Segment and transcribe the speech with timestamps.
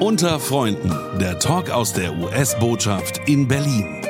[0.00, 4.02] Unter Freunden, der Talk aus der US-Botschaft in Berlin.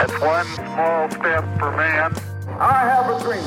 [0.00, 2.12] It's one small step for man.
[2.60, 3.42] I have a dream.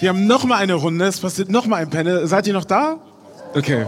[0.00, 2.26] Wir haben noch mal eine Runde, es passiert noch mal ein Panel.
[2.26, 2.96] Seid ihr noch da?
[3.54, 3.86] Okay.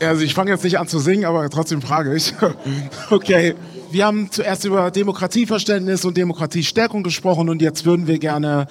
[0.00, 2.34] Also ich fange jetzt nicht an zu singen, aber trotzdem frage ich.
[3.10, 3.54] Okay.
[3.90, 8.66] Wir haben zuerst über Demokratieverständnis und Demokratiestärkung gesprochen und jetzt würden wir gerne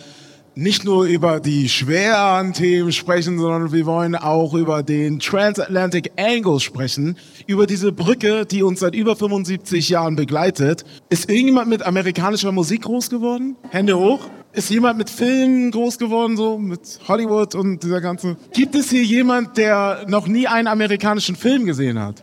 [0.55, 6.59] nicht nur über die schweren Themen sprechen, sondern wir wollen auch über den Transatlantic Angle
[6.59, 10.83] sprechen, über diese Brücke, die uns seit über 75 Jahren begleitet.
[11.09, 13.55] Ist irgendjemand mit amerikanischer Musik groß geworden?
[13.69, 14.29] Hände hoch.
[14.53, 18.35] Ist jemand mit Filmen groß geworden, so mit Hollywood und dieser ganze?
[18.53, 22.21] Gibt es hier jemand, der noch nie einen amerikanischen Film gesehen hat?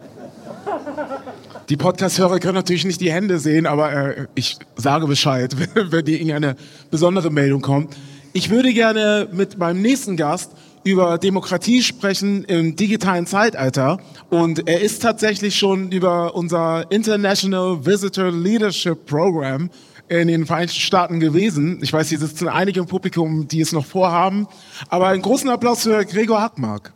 [1.70, 6.16] Die Podcast-Hörer können natürlich nicht die Hände sehen, aber äh, ich sage Bescheid, wenn dir
[6.18, 6.56] irgendeine
[6.90, 7.96] besondere Meldung kommt.
[8.38, 10.52] Ich würde gerne mit meinem nächsten Gast
[10.84, 13.98] über Demokratie sprechen im digitalen Zeitalter.
[14.30, 19.70] Und er ist tatsächlich schon über unser International Visitor Leadership Program
[20.06, 21.80] in den Vereinigten Staaten gewesen.
[21.82, 24.46] Ich weiß, hier sitzen einige im Publikum, die es noch vorhaben.
[24.88, 26.92] Aber einen großen Applaus für Gregor Hackmark.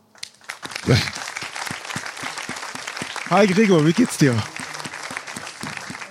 [3.31, 4.41] Hi Gregor, wie geht's dir?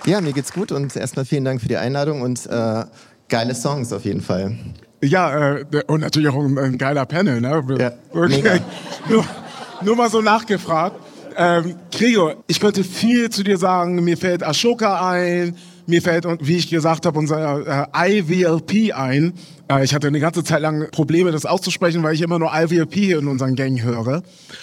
[0.04, 2.84] Ja, mir geht's gut und erstmal vielen Dank für die Einladung und äh,
[3.30, 4.58] geile Songs auf jeden Fall.
[5.02, 7.64] Ja, äh, und natürlich auch ein, ein geiler Panel, ne?
[7.78, 8.60] Ja, okay.
[9.08, 9.24] nur,
[9.82, 10.96] nur mal so nachgefragt.
[11.36, 14.02] Ähm, Gregor, ich könnte viel zu dir sagen.
[14.04, 19.34] Mir fällt Ashoka ein, mir fällt, wie ich gesagt habe, unser äh, IVLP ein.
[19.68, 22.96] Äh, ich hatte eine ganze Zeit lang Probleme, das auszusprechen, weil ich immer nur IVLP
[23.18, 24.22] in unseren Gängen höre.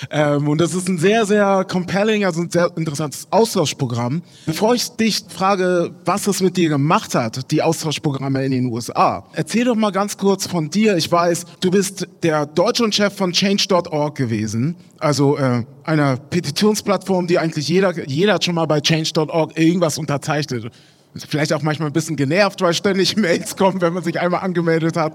[0.09, 4.21] Ähm, und das ist ein sehr, sehr compelling, also ein sehr interessantes Austauschprogramm.
[4.45, 9.25] Bevor ich dich frage, was es mit dir gemacht hat, die Austauschprogramme in den USA,
[9.33, 10.97] erzähl doch mal ganz kurz von dir.
[10.97, 17.67] Ich weiß, du bist der Deutschlandchef von Change.org gewesen, also äh, einer Petitionsplattform, die eigentlich
[17.67, 20.71] jeder, jeder hat schon mal bei Change.org irgendwas unterzeichnet
[21.15, 24.97] vielleicht auch manchmal ein bisschen genervt, weil ständig Mails kommen, wenn man sich einmal angemeldet
[24.97, 25.13] hat.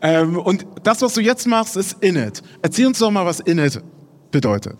[0.00, 2.42] Ähm, und das, was du jetzt machst, ist Init.
[2.62, 3.82] Erzähl uns doch mal, was Init
[4.30, 4.76] bedeutet.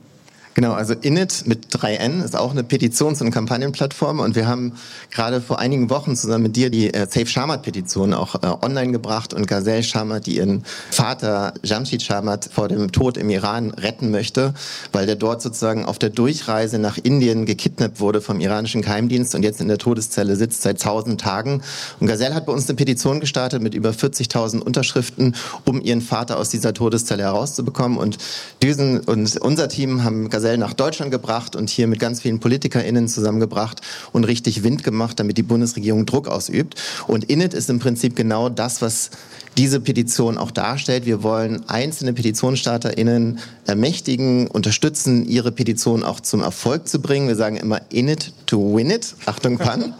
[0.54, 4.74] Genau, also Init mit 3N ist auch eine Petitions- und Kampagnenplattform und wir haben
[5.10, 9.34] gerade vor einigen Wochen zusammen mit dir die äh, Safe Shamat-Petition auch äh, online gebracht
[9.34, 14.54] und Gazelle Shamat, die ihren Vater Jamshid Shamat vor dem Tod im Iran retten möchte,
[14.92, 19.42] weil der dort sozusagen auf der Durchreise nach Indien gekidnappt wurde vom iranischen Geheimdienst und
[19.42, 21.62] jetzt in der Todeszelle sitzt seit tausend Tagen.
[21.98, 25.34] Und Gazelle hat bei uns eine Petition gestartet mit über 40.000 Unterschriften,
[25.64, 28.18] um ihren Vater aus dieser Todeszelle herauszubekommen und
[28.62, 32.38] Düsen und unser Team haben Gazelle Gazelle nach Deutschland gebracht und hier mit ganz vielen
[32.38, 33.80] PolitikerInnen zusammengebracht
[34.12, 36.74] und richtig Wind gemacht, damit die Bundesregierung Druck ausübt.
[37.06, 39.10] Und Init ist im Prinzip genau das, was
[39.56, 41.06] diese Petition auch darstellt.
[41.06, 47.28] Wir wollen einzelne PetitionsstarterInnen ermächtigen, unterstützen, ihre Petition auch zum Erfolg zu bringen.
[47.28, 49.14] Wir sagen immer in it to win it.
[49.26, 49.94] Achtung, Pan.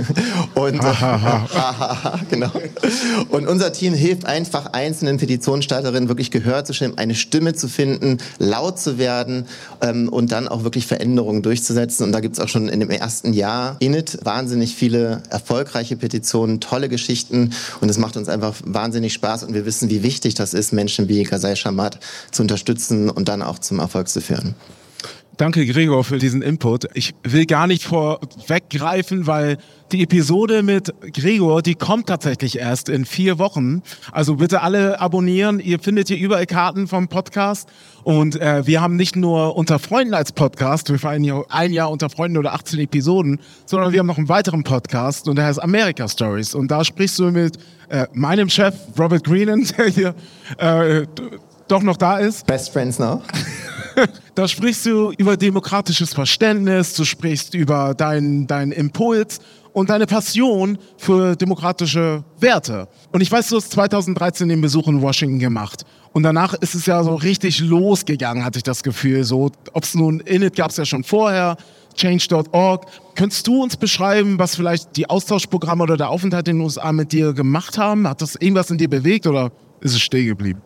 [0.54, 0.80] und,
[2.30, 2.50] genau.
[3.28, 8.18] und unser Team hilft einfach einzelnen Petitionsstarterinnen wirklich Gehör zu stellen, eine Stimme zu finden,
[8.38, 9.46] laut zu werden
[9.82, 12.04] ähm, und dann auch wirklich Veränderungen durchzusetzen.
[12.04, 15.96] Und da gibt es auch schon in dem ersten Jahr in it wahnsinnig viele erfolgreiche
[15.96, 20.34] Petitionen, tolle Geschichten und es macht uns einfach wahnsinnig Spaß und wir wissen, wie wichtig
[20.34, 21.98] das ist, Menschen wie Ghazal Shamat
[22.30, 24.54] zu unterstützen und dann auch zum Erfolg zu führen.
[25.38, 26.88] Danke, Gregor, für diesen Input.
[26.92, 29.56] Ich will gar nicht vorweggreifen, weil
[29.90, 33.82] die Episode mit Gregor, die kommt tatsächlich erst in vier Wochen.
[34.12, 35.58] Also bitte alle abonnieren.
[35.58, 37.68] Ihr findet hier überall Karten vom Podcast.
[38.04, 41.90] Und äh, wir haben nicht nur Unter Freunden als Podcast, wir feiern hier ein Jahr
[41.90, 45.62] Unter Freunden oder 18 Episoden, sondern wir haben noch einen weiteren Podcast und der heißt
[45.62, 46.54] America Stories.
[46.54, 50.14] Und da sprichst du mit äh, meinem Chef Robert Greenan, der hier
[50.58, 51.06] äh,
[51.68, 52.46] doch noch da ist.
[52.46, 53.22] Best Friends now.
[54.34, 59.40] da sprichst du über demokratisches Verständnis, du sprichst über deinen dein Impuls
[59.72, 62.88] und deine Passion für demokratische Werte.
[63.10, 65.84] Und ich weiß, du hast 2013 den Besuch in Washington gemacht.
[66.12, 69.24] Und danach ist es ja so richtig losgegangen, hatte ich das Gefühl.
[69.24, 71.56] So, ob es nun Init gab es ja schon vorher,
[71.94, 72.86] Change.org.
[73.14, 77.12] Könntest du uns beschreiben, was vielleicht die Austauschprogramme oder der Aufenthalt in den USA mit
[77.12, 78.06] dir gemacht haben?
[78.06, 80.60] Hat das irgendwas in dir bewegt oder ist es stehen geblieben?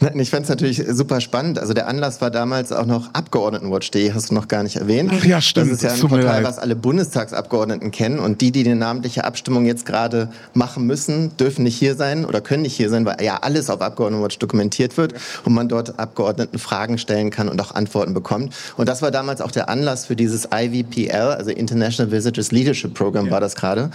[0.00, 1.58] Nein, ich fand es natürlich super spannend.
[1.58, 5.10] Also der Anlass war damals auch noch Abgeordnetenwatch.de, hast du noch gar nicht erwähnt.
[5.14, 5.70] Ach ja, stimmt.
[5.70, 8.18] Das ist ja ein Portal, was alle Bundestagsabgeordneten kennen.
[8.18, 12.40] Und die, die die namentliche Abstimmung jetzt gerade machen müssen, dürfen nicht hier sein oder
[12.40, 15.14] können nicht hier sein, weil ja alles auf Abgeordnetenwatch dokumentiert wird
[15.44, 18.54] und man dort Abgeordneten Fragen stellen kann und auch Antworten bekommt.
[18.76, 23.26] Und das war damals auch der Anlass für dieses IVPL, also International Visitors Leadership Program
[23.26, 23.32] ja.
[23.32, 23.90] war das gerade.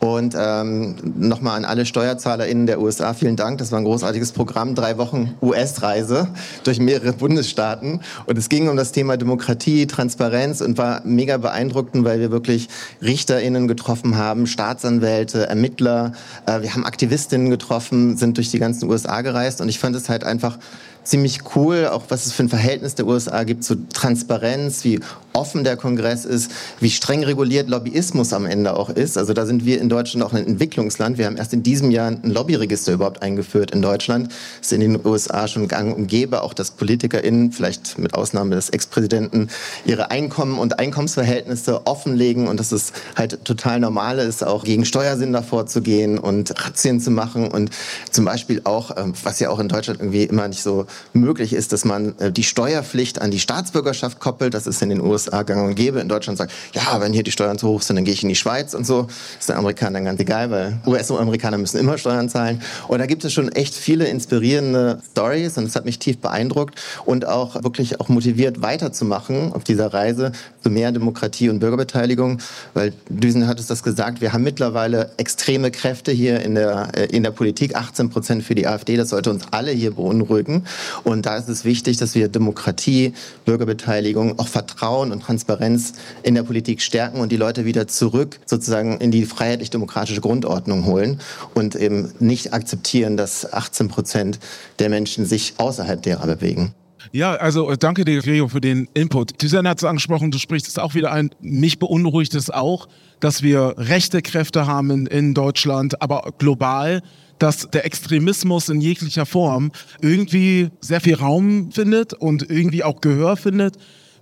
[0.00, 3.58] Und ähm, nochmal an alle SteuerzahlerInnen der USA, vielen Dank.
[3.58, 4.74] Das war ein großartiges Programm.
[4.74, 6.28] Drei Wochen Wochen US-Reise
[6.64, 8.00] durch mehrere Bundesstaaten.
[8.26, 12.68] Und es ging um das Thema Demokratie, Transparenz und war mega beeindruckend, weil wir wirklich
[13.00, 16.12] RichterInnen getroffen haben, Staatsanwälte, Ermittler.
[16.46, 19.60] Äh, wir haben Aktivistinnen getroffen, sind durch die ganzen USA gereist.
[19.60, 20.58] Und ich fand es halt einfach
[21.04, 25.00] ziemlich cool, auch was es für ein Verhältnis der USA gibt zu Transparenz, wie
[25.34, 29.18] offen der Kongress ist, wie streng reguliert Lobbyismus am Ende auch ist.
[29.18, 31.18] Also da sind wir in Deutschland auch ein Entwicklungsland.
[31.18, 34.28] Wir haben erst in diesem Jahr ein Lobbyregister überhaupt eingeführt in Deutschland.
[34.28, 38.54] Das ist in den USA schon gang und gäbe, auch dass PolitikerInnen, vielleicht mit Ausnahme
[38.54, 39.48] des Ex-Präsidenten,
[39.84, 45.42] ihre Einkommen und Einkommensverhältnisse offenlegen und dass es halt total normal ist, auch gegen Steuersünder
[45.42, 47.70] vorzugehen und Razzien zu machen und
[48.12, 51.72] zum Beispiel auch, ähm, was ja auch in Deutschland irgendwie immer nicht so möglich ist,
[51.72, 54.54] dass man äh, die Steuerpflicht an die Staatsbürgerschaft koppelt.
[54.54, 56.00] Das ist in den USA gang und gäbe.
[56.00, 58.28] In Deutschland sagt, ja, wenn hier die Steuern zu hoch sind, dann gehe ich in
[58.28, 59.06] die Schweiz und so.
[59.38, 62.60] Ist den Amerikanern ganz egal, weil US-Amerikaner müssen immer Steuern zahlen.
[62.88, 66.80] Und da gibt es schon echt viele inspirierende Stories und es hat mich tief beeindruckt
[67.04, 70.32] und auch wirklich auch motiviert weiterzumachen auf dieser Reise
[70.62, 72.38] zu mehr Demokratie und Bürgerbeteiligung,
[72.72, 77.06] weil Düsen hat es das gesagt, wir haben mittlerweile extreme Kräfte hier in der, äh,
[77.06, 80.64] in der Politik, 18 Prozent für die AfD, das sollte uns alle hier beunruhigen.
[81.04, 86.42] Und da ist es wichtig, dass wir Demokratie, Bürgerbeteiligung, auch Vertrauen und Transparenz in der
[86.42, 91.20] Politik stärken und die Leute wieder zurück sozusagen in die freiheitlich-demokratische Grundordnung holen
[91.54, 94.38] und eben nicht akzeptieren, dass 18 Prozent
[94.78, 96.74] der Menschen sich außerhalb derer bewegen.
[97.12, 99.40] Ja, also äh, danke dir, Gregor, für den Input.
[99.40, 101.30] Susanne hat es angesprochen, du sprichst es auch wieder ein.
[101.40, 102.88] Mich beunruhigt es auch,
[103.20, 107.02] dass wir rechte Kräfte haben in Deutschland, aber global
[107.38, 113.36] dass der Extremismus in jeglicher Form irgendwie sehr viel Raum findet und irgendwie auch Gehör
[113.36, 113.76] findet.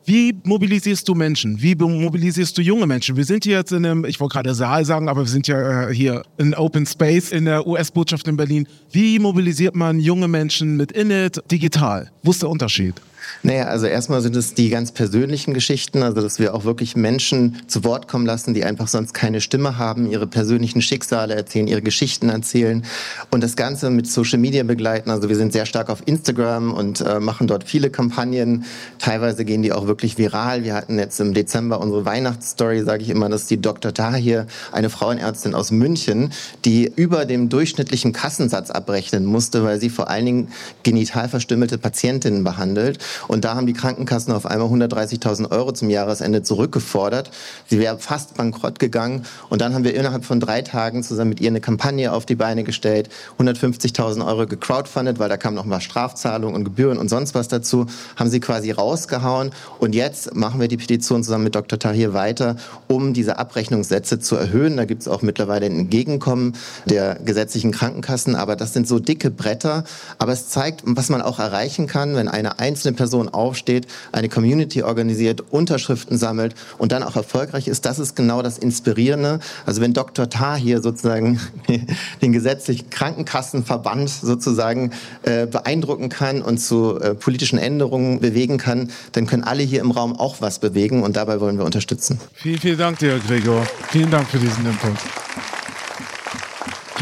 [0.05, 1.63] Wie mobilisierst du Menschen?
[1.63, 3.17] Wie mobilisierst du junge Menschen?
[3.17, 5.89] Wir sind hier jetzt in einem, ich wollte gerade Saal sagen, aber wir sind ja
[5.89, 8.67] äh, hier in Open Space in der US-Botschaft in Berlin.
[8.91, 12.11] Wie mobilisiert man junge Menschen mit Init digital?
[12.25, 12.95] Wo ist der Unterschied?
[13.43, 17.57] Naja, also erstmal sind es die ganz persönlichen Geschichten, also dass wir auch wirklich Menschen
[17.67, 21.83] zu Wort kommen lassen, die einfach sonst keine Stimme haben, ihre persönlichen Schicksale erzählen, ihre
[21.83, 22.85] Geschichten erzählen
[23.31, 25.11] und das Ganze mit Social Media begleiten.
[25.11, 28.65] Also wir sind sehr stark auf Instagram und äh, machen dort viele Kampagnen.
[28.99, 30.65] Teilweise gehen die auch wirklich viral.
[30.65, 33.93] Wir hatten jetzt im Dezember unsere Weihnachtsstory, sage ich immer, dass die Dr.
[33.93, 36.33] Tahir, eine Frauenärztin aus München,
[36.65, 40.49] die über dem durchschnittlichen Kassensatz abrechnen musste, weil sie vor allen Dingen
[40.83, 42.99] genital verstümmelte Patientinnen behandelt.
[43.29, 47.31] Und da haben die Krankenkassen auf einmal 130.000 Euro zum Jahresende zurückgefordert.
[47.69, 49.25] Sie wäre fast bankrott gegangen.
[49.49, 52.35] Und dann haben wir innerhalb von drei Tagen zusammen mit ihr eine Kampagne auf die
[52.35, 57.35] Beine gestellt, 150.000 Euro gecrowdfundet, weil da kamen noch mal Strafzahlungen und Gebühren und sonst
[57.35, 57.87] was dazu,
[58.17, 59.51] haben sie quasi rausgehauen.
[59.79, 61.79] Und jetzt machen wir die Petition zusammen mit Dr.
[61.79, 62.57] Tahir weiter,
[62.89, 64.77] um diese Abrechnungssätze zu erhöhen.
[64.77, 66.55] Da gibt es auch mittlerweile ein Entgegenkommen
[66.87, 68.35] der gesetzlichen Krankenkassen.
[68.35, 69.85] Aber das sind so dicke Bretter.
[70.19, 74.85] Aber es zeigt, was man auch erreichen kann, wenn eine einzelne Person aufsteht, eine Community
[74.85, 77.85] organisiert, Unterschriften sammelt und dann auch erfolgreich ist.
[77.85, 79.41] Das ist genau das Inspirierende.
[79.67, 80.31] Also wenn Dr.
[80.31, 81.41] Tar hier sozusagen
[82.23, 84.93] den gesetzlichen Krankenkassenverband sozusagen
[85.25, 89.91] äh, beeindrucken kann und zu äh, politischen Änderungen bewegen kann, dann können alle hier im
[89.91, 92.21] Raum auch was bewegen und dabei wollen wir unterstützen.
[92.35, 93.67] Vielen, vielen Dank dir, Gregor.
[93.89, 94.97] Vielen Dank für diesen Input.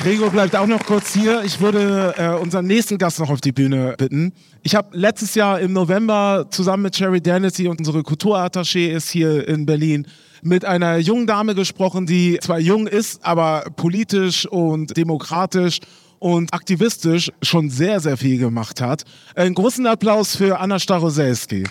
[0.00, 1.43] Gregor bleibt auch noch kurz hier.
[1.44, 4.32] Ich würde äh, unseren nächsten Gast noch auf die Bühne bitten.
[4.62, 9.46] Ich habe letztes Jahr im November zusammen mit Sherry Danity und unsere Kulturattaché ist hier
[9.46, 10.06] in Berlin
[10.43, 15.81] mit einer jungen Dame gesprochen, die zwar jung ist, aber politisch und demokratisch
[16.19, 19.05] und aktivistisch schon sehr, sehr viel gemacht hat.
[19.34, 21.65] Einen großen Applaus für Anna Staroselski.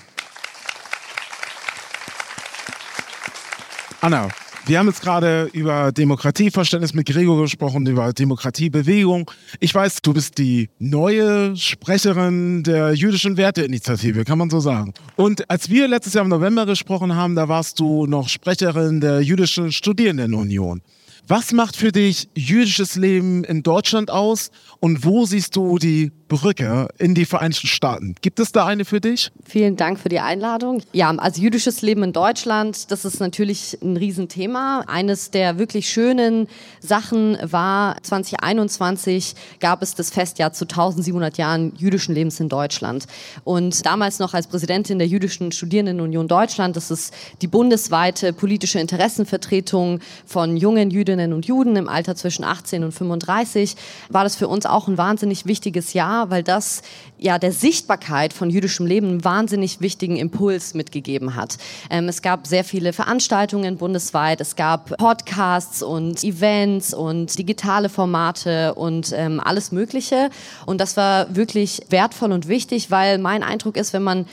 [4.01, 4.27] Anna,
[4.69, 9.31] wir haben jetzt gerade über Demokratieverständnis mit Gregor gesprochen, über Demokratiebewegung.
[9.59, 14.93] Ich weiß, du bist die neue Sprecherin der jüdischen Werteinitiative, kann man so sagen.
[15.15, 19.21] Und als wir letztes Jahr im November gesprochen haben, da warst du noch Sprecherin der
[19.21, 20.81] jüdischen Studierendenunion.
[21.31, 26.87] Was macht für dich jüdisches Leben in Deutschland aus und wo siehst du die Brücke
[26.97, 28.15] in die Vereinigten Staaten?
[28.21, 29.31] Gibt es da eine für dich?
[29.45, 30.81] Vielen Dank für die Einladung.
[30.91, 34.85] Ja, also jüdisches Leben in Deutschland, das ist natürlich ein Riesenthema.
[34.87, 36.47] Eines der wirklich schönen
[36.79, 43.05] Sachen war, 2021 gab es das Festjahr zu 1700 Jahren jüdischen Lebens in Deutschland.
[43.43, 49.99] Und damals noch als Präsidentin der Jüdischen Studierendenunion Deutschland, das ist die bundesweite politische Interessenvertretung
[50.25, 53.75] von jungen Jüdinnen Jüdinnen und Juden im Alter zwischen 18 und 35,
[54.09, 56.81] war das für uns auch ein wahnsinnig wichtiges Jahr, weil das
[57.17, 61.57] ja der Sichtbarkeit von jüdischem Leben einen wahnsinnig wichtigen Impuls mitgegeben hat.
[61.89, 68.73] Ähm, es gab sehr viele Veranstaltungen bundesweit, es gab Podcasts und Events und digitale Formate
[68.75, 70.29] und ähm, alles Mögliche.
[70.65, 74.25] Und das war wirklich wertvoll und wichtig, weil mein Eindruck ist, wenn man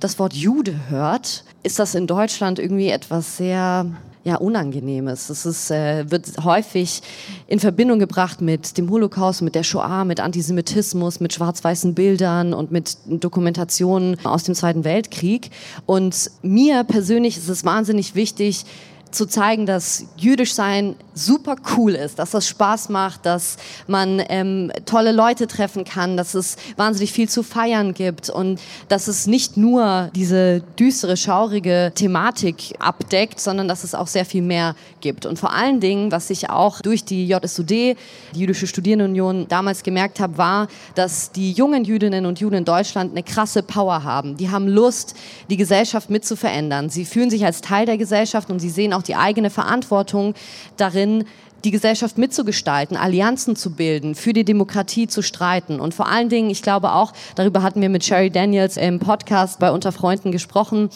[0.00, 3.86] das Wort Jude hört, ist das in Deutschland irgendwie etwas sehr
[4.24, 5.30] ja, Unangenehmes.
[5.30, 7.02] Es ist, äh, wird häufig
[7.48, 12.70] in Verbindung gebracht mit dem Holocaust, mit der Shoah, mit Antisemitismus, mit schwarz-weißen Bildern und
[12.70, 15.50] mit Dokumentationen aus dem Zweiten Weltkrieg.
[15.86, 18.64] Und mir persönlich ist es wahnsinnig wichtig,
[19.12, 24.72] zu zeigen, dass jüdisch sein super cool ist, dass das Spaß macht, dass man ähm,
[24.86, 29.56] tolle Leute treffen kann, dass es wahnsinnig viel zu feiern gibt und dass es nicht
[29.56, 35.26] nur diese düstere, schaurige Thematik abdeckt, sondern dass es auch sehr viel mehr gibt.
[35.26, 37.96] Und vor allen Dingen, was ich auch durch die JSUD, die
[38.34, 43.22] Jüdische Studierendenunion, damals gemerkt habe, war, dass die jungen Jüdinnen und Juden in Deutschland eine
[43.22, 44.36] krasse Power haben.
[44.36, 45.14] Die haben Lust,
[45.50, 46.88] die Gesellschaft mitzuverändern.
[46.88, 50.34] Sie fühlen sich als Teil der Gesellschaft und sie sehen auch die eigene Verantwortung
[50.76, 51.24] darin,
[51.64, 55.80] die Gesellschaft mitzugestalten, Allianzen zu bilden, für die Demokratie zu streiten.
[55.80, 59.58] Und vor allen Dingen, ich glaube auch, darüber hatten wir mit Sherry Daniels im Podcast
[59.58, 60.90] bei Unter Freunden gesprochen,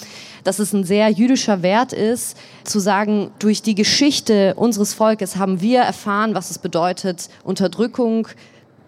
[0.45, 5.61] dass es ein sehr jüdischer Wert ist, zu sagen, durch die Geschichte unseres Volkes haben
[5.61, 8.29] wir erfahren, was es bedeutet, Unterdrückung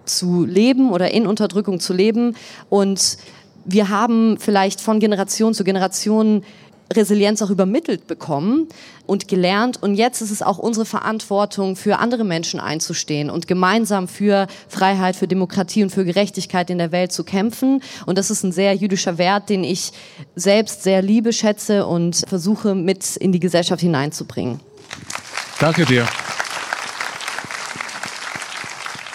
[0.05, 2.35] zu leben oder in Unterdrückung zu leben.
[2.69, 3.19] Und
[3.65, 6.43] wir haben vielleicht von Generation zu Generation
[6.93, 8.69] Resilienz auch übermittelt bekommen
[9.07, 9.83] und gelernt.
[9.83, 15.17] Und jetzt ist es auch unsere Verantwortung, für andere Menschen einzustehen und gemeinsam für Freiheit,
[15.17, 17.83] für Demokratie und für Gerechtigkeit in der Welt zu kämpfen.
[18.07, 19.93] Und das ist ein sehr jüdischer Wert, den ich
[20.35, 24.61] selbst sehr liebe, schätze und versuche mit in die Gesellschaft hineinzubringen.
[25.61, 26.07] Danke dir.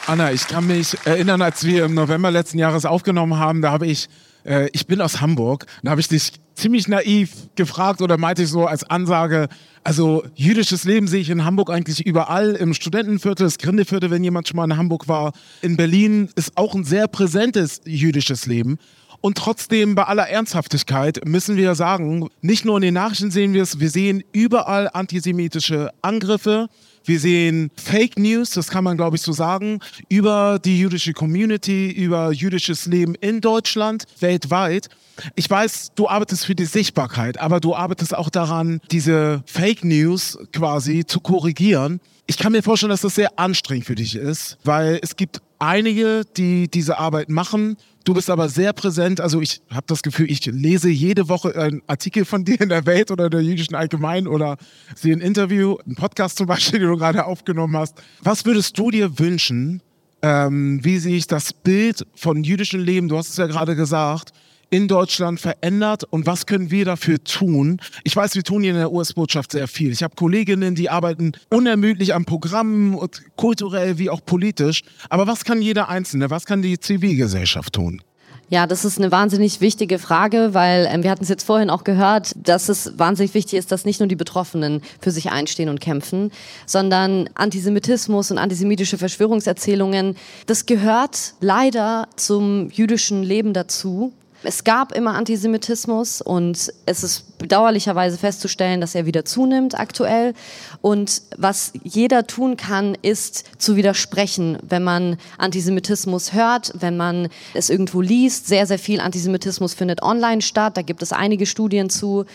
[0.05, 3.87] Anna, ich kann mich erinnern, als wir im November letzten Jahres aufgenommen haben, da habe
[3.87, 4.09] ich
[4.45, 5.65] äh, ich bin aus Hamburg.
[5.81, 9.47] Da habe ich dich ziemlich naiv gefragt oder meinte ich so als Ansage,
[9.83, 14.47] also jüdisches Leben sehe ich in Hamburg eigentlich überall, im Studentenviertel, das Grindeviertel, wenn jemand
[14.47, 15.33] schon mal in Hamburg war.
[15.61, 18.77] In Berlin ist auch ein sehr präsentes jüdisches Leben.
[19.25, 23.63] Und trotzdem, bei aller Ernsthaftigkeit, müssen wir sagen, nicht nur in den Nachrichten sehen wir
[23.63, 26.67] es, wir sehen überall antisemitische Angriffe.
[27.05, 29.79] Wir sehen Fake News, das kann man glaube ich so sagen,
[30.09, 34.87] über die jüdische Community, über jüdisches Leben in Deutschland, weltweit.
[35.35, 40.37] Ich weiß, du arbeitest für die Sichtbarkeit, aber du arbeitest auch daran, diese Fake News
[40.51, 41.99] quasi zu korrigieren.
[42.25, 46.23] Ich kann mir vorstellen, dass das sehr anstrengend für dich ist, weil es gibt einige,
[46.37, 47.77] die diese Arbeit machen.
[48.03, 49.21] Du bist aber sehr präsent.
[49.21, 52.85] Also ich habe das Gefühl, ich lese jede Woche einen Artikel von dir in der
[52.85, 54.57] Welt oder der jüdischen Allgemein oder
[54.95, 57.95] sehe ein Interview, einen Podcast zum Beispiel, den du gerade aufgenommen hast.
[58.21, 59.81] Was würdest du dir wünschen,
[60.21, 64.33] ähm, wie sich das Bild von jüdischem Leben, du hast es ja gerade gesagt,
[64.73, 67.79] in Deutschland verändert und was können wir dafür tun?
[68.03, 69.91] Ich weiß, wir tun hier in der US-Botschaft sehr viel.
[69.91, 72.97] Ich habe Kolleginnen, die arbeiten unermüdlich an Programmen,
[73.35, 74.81] kulturell wie auch politisch.
[75.09, 78.01] Aber was kann jeder Einzelne, was kann die Zivilgesellschaft tun?
[78.49, 81.83] Ja, das ist eine wahnsinnig wichtige Frage, weil ähm, wir hatten es jetzt vorhin auch
[81.83, 85.81] gehört, dass es wahnsinnig wichtig ist, dass nicht nur die Betroffenen für sich einstehen und
[85.81, 86.31] kämpfen,
[86.65, 90.15] sondern Antisemitismus und antisemitische Verschwörungserzählungen,
[90.47, 94.13] das gehört leider zum jüdischen Leben dazu.
[94.43, 100.33] Es gab immer Antisemitismus und es ist bedauerlicherweise festzustellen, dass er wieder zunimmt aktuell.
[100.81, 107.69] Und was jeder tun kann, ist zu widersprechen, wenn man Antisemitismus hört, wenn man es
[107.69, 108.47] irgendwo liest.
[108.47, 110.77] Sehr, sehr viel Antisemitismus findet online statt.
[110.77, 112.25] Da gibt es einige Studien zu.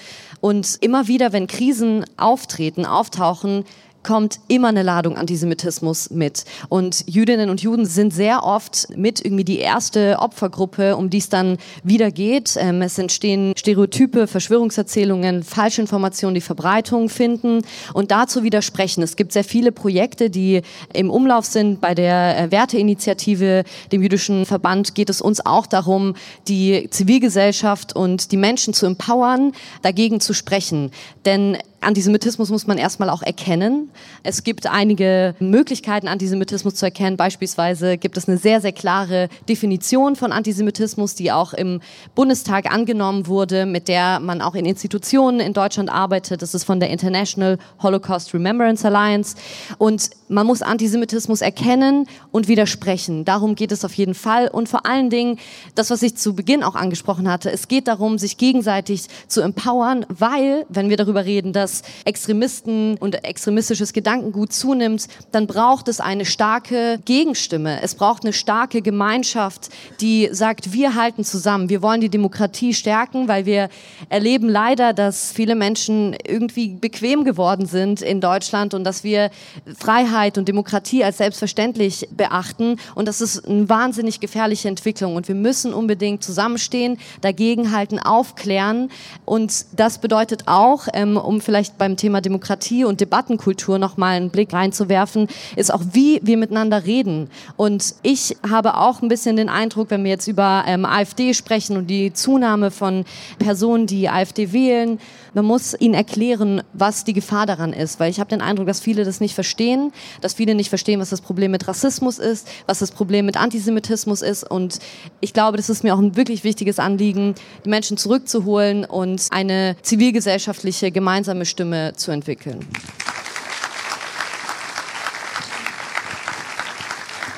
[0.40, 3.64] Und immer wieder, wenn Krisen auftreten, auftauchen,
[4.08, 6.46] kommt immer eine Ladung Antisemitismus mit.
[6.70, 11.28] Und Jüdinnen und Juden sind sehr oft mit irgendwie die erste Opfergruppe, um die es
[11.28, 12.56] dann wieder geht.
[12.56, 17.60] Ähm, es entstehen Stereotype, Verschwörungserzählungen, Falschinformationen, die Verbreitung finden
[17.92, 19.02] und dazu widersprechen.
[19.02, 20.62] Es gibt sehr viele Projekte, die
[20.94, 21.82] im Umlauf sind.
[21.82, 26.14] Bei der äh, Werteinitiative, dem jüdischen Verband, geht es uns auch darum,
[26.48, 30.92] die Zivilgesellschaft und die Menschen zu empowern, dagegen zu sprechen.
[31.26, 33.90] Denn Antisemitismus muss man erstmal auch erkennen.
[34.24, 37.16] Es gibt einige Möglichkeiten, Antisemitismus zu erkennen.
[37.16, 41.80] Beispielsweise gibt es eine sehr, sehr klare Definition von Antisemitismus, die auch im
[42.16, 46.42] Bundestag angenommen wurde, mit der man auch in Institutionen in Deutschland arbeitet.
[46.42, 49.36] Das ist von der International Holocaust Remembrance Alliance.
[49.78, 53.24] Und man muss Antisemitismus erkennen und widersprechen.
[53.24, 54.48] Darum geht es auf jeden Fall.
[54.48, 55.38] Und vor allen Dingen,
[55.76, 60.04] das, was ich zu Beginn auch angesprochen hatte, es geht darum, sich gegenseitig zu empowern,
[60.08, 66.00] weil, wenn wir darüber reden, dass dass Extremisten und extremistisches Gedankengut zunimmt, dann braucht es
[66.00, 67.82] eine starke Gegenstimme.
[67.82, 69.68] Es braucht eine starke Gemeinschaft,
[70.00, 73.68] die sagt, wir halten zusammen, wir wollen die Demokratie stärken, weil wir
[74.08, 79.30] erleben leider, dass viele Menschen irgendwie bequem geworden sind in Deutschland und dass wir
[79.78, 82.76] Freiheit und Demokratie als selbstverständlich beachten.
[82.94, 85.16] Und das ist eine wahnsinnig gefährliche Entwicklung.
[85.16, 88.90] Und wir müssen unbedingt zusammenstehen, dagegenhalten, aufklären.
[89.26, 94.52] Und das bedeutet auch, ähm, um vielleicht beim Thema Demokratie und Debattenkultur nochmal einen Blick
[94.52, 97.28] reinzuwerfen, ist auch, wie wir miteinander reden.
[97.56, 101.76] Und ich habe auch ein bisschen den Eindruck, wenn wir jetzt über ähm, AfD sprechen
[101.76, 103.04] und die Zunahme von
[103.38, 104.98] Personen, die AfD wählen,
[105.34, 108.00] man muss ihnen erklären, was die Gefahr daran ist.
[108.00, 111.10] Weil ich habe den Eindruck, dass viele das nicht verstehen, dass viele nicht verstehen, was
[111.10, 114.44] das Problem mit Rassismus ist, was das Problem mit Antisemitismus ist.
[114.44, 114.78] Und
[115.20, 119.76] ich glaube, das ist mir auch ein wirklich wichtiges Anliegen, die Menschen zurückzuholen und eine
[119.82, 122.66] zivilgesellschaftliche gemeinsame Stimme zu entwickeln.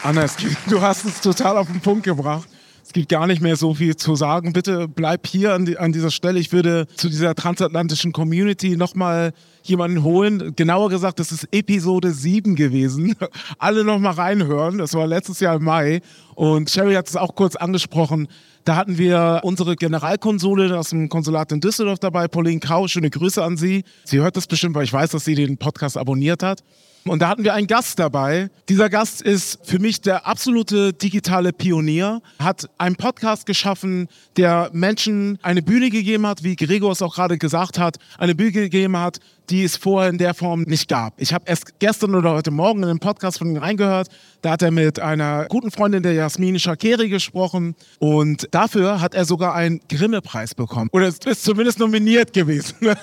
[0.02, 0.24] Anna,
[0.66, 2.48] du hast es total auf den Punkt gebracht.
[2.90, 4.52] Es gibt gar nicht mehr so viel zu sagen.
[4.52, 6.40] Bitte bleib hier an, die, an dieser Stelle.
[6.40, 9.32] Ich würde zu dieser transatlantischen Community nochmal
[9.62, 10.56] jemanden holen.
[10.56, 13.14] Genauer gesagt, das ist Episode 7 gewesen.
[13.60, 14.78] Alle nochmal reinhören.
[14.78, 16.00] Das war letztes Jahr im Mai.
[16.34, 18.26] Und Sherry hat es auch kurz angesprochen.
[18.64, 22.88] Da hatten wir unsere Generalkonsulin aus dem Konsulat in Düsseldorf dabei, Pauline Kau.
[22.88, 23.84] Schöne Grüße an sie.
[24.02, 26.64] Sie hört das bestimmt, weil ich weiß, dass sie den Podcast abonniert hat.
[27.04, 28.50] Und da hatten wir einen Gast dabei.
[28.68, 35.38] Dieser Gast ist für mich der absolute digitale Pionier, hat einen Podcast geschaffen, der Menschen
[35.42, 39.18] eine Bühne gegeben hat, wie Gregor es auch gerade gesagt hat, eine Bühne gegeben hat,
[39.50, 41.14] die es vorher in der Form nicht gab.
[41.20, 44.08] Ich habe erst gestern oder heute Morgen in einem Podcast von ihm reingehört.
[44.42, 49.24] Da hat er mit einer guten Freundin der Jasmin Shakeri gesprochen und dafür hat er
[49.24, 50.88] sogar einen Grimme-Preis bekommen.
[50.92, 52.74] Oder ist zumindest nominiert gewesen.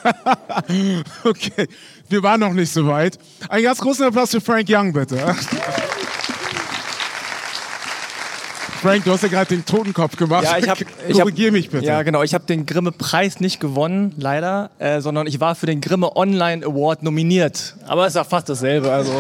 [1.24, 1.68] okay,
[2.10, 3.18] wir waren noch nicht so weit.
[3.50, 5.36] Ein ganz großen Applaus für Frank Young, bitte.
[8.82, 10.44] Frank, du hast ja gerade den Totenkopf gemacht.
[10.44, 11.86] Ja, ich hab, ich Korrigier mich bitte.
[11.86, 12.22] Ja, genau.
[12.22, 16.64] Ich habe den Grimme-Preis nicht gewonnen, leider, äh, sondern ich war für den Grimme Online
[16.66, 17.76] Award nominiert.
[17.88, 18.92] Aber es ist ja fast dasselbe.
[18.92, 19.12] Also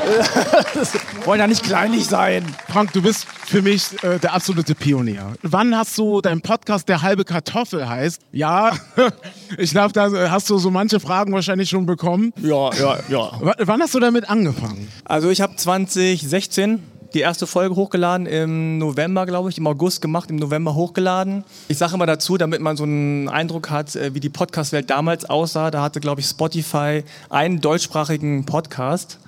[1.24, 2.44] wollen ja nicht kleinlich sein.
[2.68, 5.34] Frank, du bist für mich äh, der absolute Pionier.
[5.42, 8.20] Wann hast du deinen Podcast Der halbe Kartoffel heißt?
[8.32, 8.72] Ja,
[9.58, 12.32] ich glaube, da hast du so manche Fragen wahrscheinlich schon bekommen.
[12.40, 13.40] Ja, ja, ja.
[13.40, 14.88] W wann hast du damit angefangen?
[15.04, 16.82] Also ich habe 2016
[17.14, 21.44] die erste Folge hochgeladen im November, glaube ich, im August gemacht, im November hochgeladen.
[21.68, 25.28] Ich sage immer dazu, damit man so einen Eindruck hat, äh, wie die Podcast-Welt damals
[25.28, 25.70] aussah.
[25.70, 29.18] Da hatte, glaube ich, Spotify einen deutschsprachigen Podcast.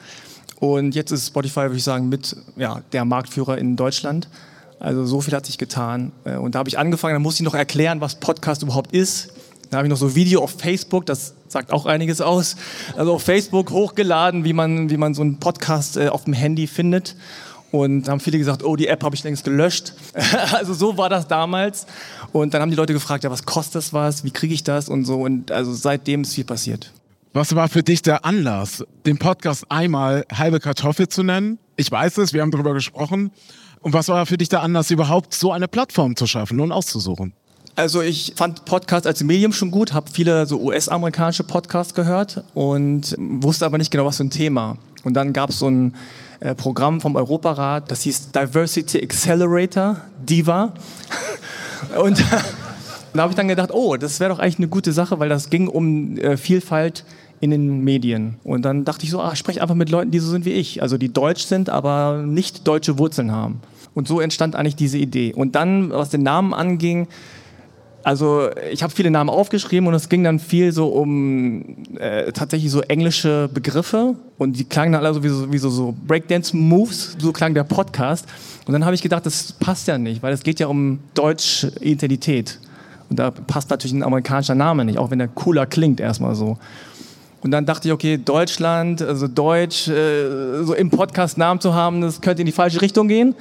[0.62, 4.28] Und jetzt ist Spotify, würde ich sagen, mit ja, der Marktführer in Deutschland.
[4.78, 6.12] Also so viel hat sich getan.
[6.22, 9.32] Äh, und da habe ich angefangen, da musste ich noch erklären, was Podcast überhaupt ist.
[9.70, 12.54] Da habe ich noch so Video auf Facebook, das sagt auch einiges aus.
[12.96, 16.68] Also auf Facebook hochgeladen, wie man, wie man so einen Podcast äh, auf dem Handy
[16.68, 17.16] findet.
[17.72, 19.94] Und haben viele gesagt, oh, die App habe ich längst gelöscht.
[20.52, 21.86] also so war das damals.
[22.30, 24.22] Und dann haben die Leute gefragt, ja, was kostet das was?
[24.22, 24.88] Wie kriege ich das?
[24.88, 25.22] Und so.
[25.22, 26.92] Und also seitdem ist viel passiert.
[27.34, 31.58] Was war für dich der Anlass, den Podcast einmal halbe Kartoffel zu nennen?
[31.76, 33.30] Ich weiß es, wir haben darüber gesprochen.
[33.80, 37.32] Und was war für dich der Anlass, überhaupt so eine Plattform zu schaffen und auszusuchen?
[37.74, 43.16] Also ich fand Podcast als Medium schon gut, habe viele so US-amerikanische Podcasts gehört und
[43.18, 44.76] wusste aber nicht genau, was für ein Thema.
[45.02, 45.94] Und dann gab es so ein
[46.40, 50.74] äh, Programm vom Europarat, das hieß Diversity Accelerator, DIVA.
[51.98, 52.22] Und
[53.14, 55.48] da habe ich dann gedacht, oh, das wäre doch eigentlich eine gute Sache, weil das
[55.48, 57.06] ging um äh, Vielfalt
[57.42, 58.36] in den Medien.
[58.44, 60.80] Und dann dachte ich so, ah, spreche einfach mit Leuten, die so sind wie ich,
[60.80, 63.60] also die deutsch sind, aber nicht deutsche Wurzeln haben.
[63.94, 65.34] Und so entstand eigentlich diese Idee.
[65.34, 67.08] Und dann, was den Namen anging,
[68.04, 72.70] also ich habe viele Namen aufgeschrieben und es ging dann viel so um äh, tatsächlich
[72.70, 77.16] so englische Begriffe und die klangen dann alle so wie so, wie so, so Breakdance-Moves,
[77.18, 78.26] so klang der Podcast.
[78.66, 81.72] Und dann habe ich gedacht, das passt ja nicht, weil es geht ja um deutsche
[81.80, 82.60] Identität.
[83.10, 86.56] Und da passt natürlich ein amerikanischer Name nicht, auch wenn der cooler klingt erstmal so.
[87.42, 92.00] Und dann dachte ich, okay, Deutschland, also Deutsch, äh, so im Podcast Namen zu haben,
[92.00, 93.34] das könnte in die falsche Richtung gehen.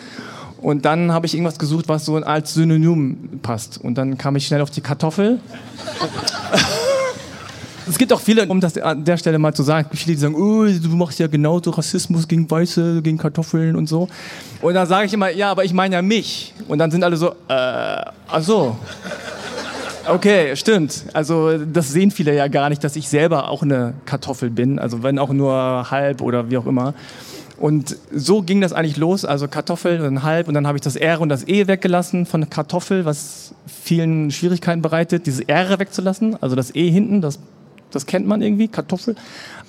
[0.62, 3.80] Und dann habe ich irgendwas gesucht, was so als Synonym passt.
[3.80, 5.40] Und dann kam ich schnell auf die Kartoffel.
[7.88, 10.36] es gibt auch viele, um das an der Stelle mal zu sagen, viele, die sagen,
[10.36, 14.08] oh, du machst ja genauso Rassismus gegen Weiße, gegen Kartoffeln und so.
[14.62, 16.54] Und dann sage ich immer, ja, aber ich meine ja mich.
[16.68, 18.78] Und dann sind alle so, äh, ach so.
[20.08, 21.06] Okay, stimmt.
[21.14, 24.80] Also das sehen viele ja gar nicht, dass ich selber auch eine Kartoffel bin.
[24.80, 26.94] Also wenn auch nur halb oder wie auch immer.
[27.58, 30.96] Und so ging das eigentlich los, also Kartoffel dann halb und dann habe ich das
[30.96, 36.56] R und das E weggelassen von Kartoffel, was vielen Schwierigkeiten bereitet, dieses R wegzulassen, also
[36.56, 37.38] das E hinten, das
[37.92, 39.16] das kennt man irgendwie, Kartoffel.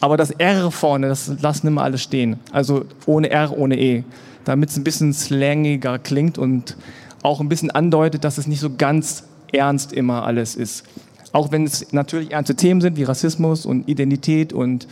[0.00, 2.38] Aber das R vorne, das lassen immer alle stehen.
[2.52, 4.04] Also ohne R, ohne E.
[4.44, 6.76] Damit es ein bisschen slangiger klingt und
[7.22, 10.84] auch ein bisschen andeutet, dass es nicht so ganz ernst immer alles ist.
[11.32, 14.86] Auch wenn es natürlich ernste Themen sind wie Rassismus und Identität und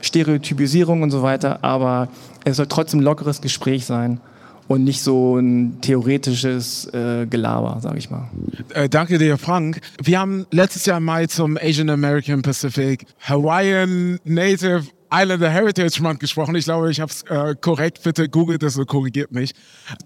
[0.00, 2.08] Stereotypisierung und so weiter, aber
[2.44, 4.20] es soll trotzdem ein lockeres Gespräch sein
[4.68, 8.28] und nicht so ein theoretisches äh, Gelaber, sage ich mal.
[8.74, 9.80] Äh, danke dir, Frank.
[10.02, 16.20] Wir haben letztes Jahr im Mai zum Asian American Pacific Hawaiian Native Islander Heritage Month
[16.20, 16.54] gesprochen.
[16.54, 18.02] Ich glaube, ich habe es äh, korrekt.
[18.02, 19.52] Bitte googelt es und korrigiert mich.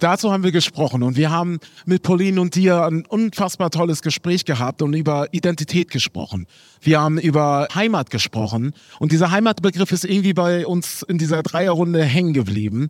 [0.01, 4.45] Dazu haben wir gesprochen und wir haben mit Pauline und dir ein unfassbar tolles Gespräch
[4.45, 6.47] gehabt und über Identität gesprochen.
[6.81, 12.03] Wir haben über Heimat gesprochen und dieser Heimatbegriff ist irgendwie bei uns in dieser Dreierrunde
[12.03, 12.88] hängen geblieben.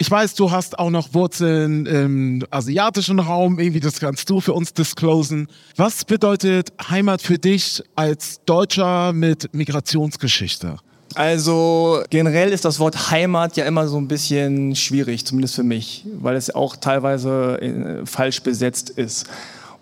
[0.00, 4.52] Ich weiß, du hast auch noch Wurzeln im asiatischen Raum, irgendwie das kannst du für
[4.52, 5.48] uns disclosen.
[5.74, 10.76] Was bedeutet Heimat für dich als Deutscher mit Migrationsgeschichte?
[11.14, 16.04] Also generell ist das Wort Heimat ja immer so ein bisschen schwierig, zumindest für mich,
[16.20, 19.26] weil es auch teilweise äh, falsch besetzt ist.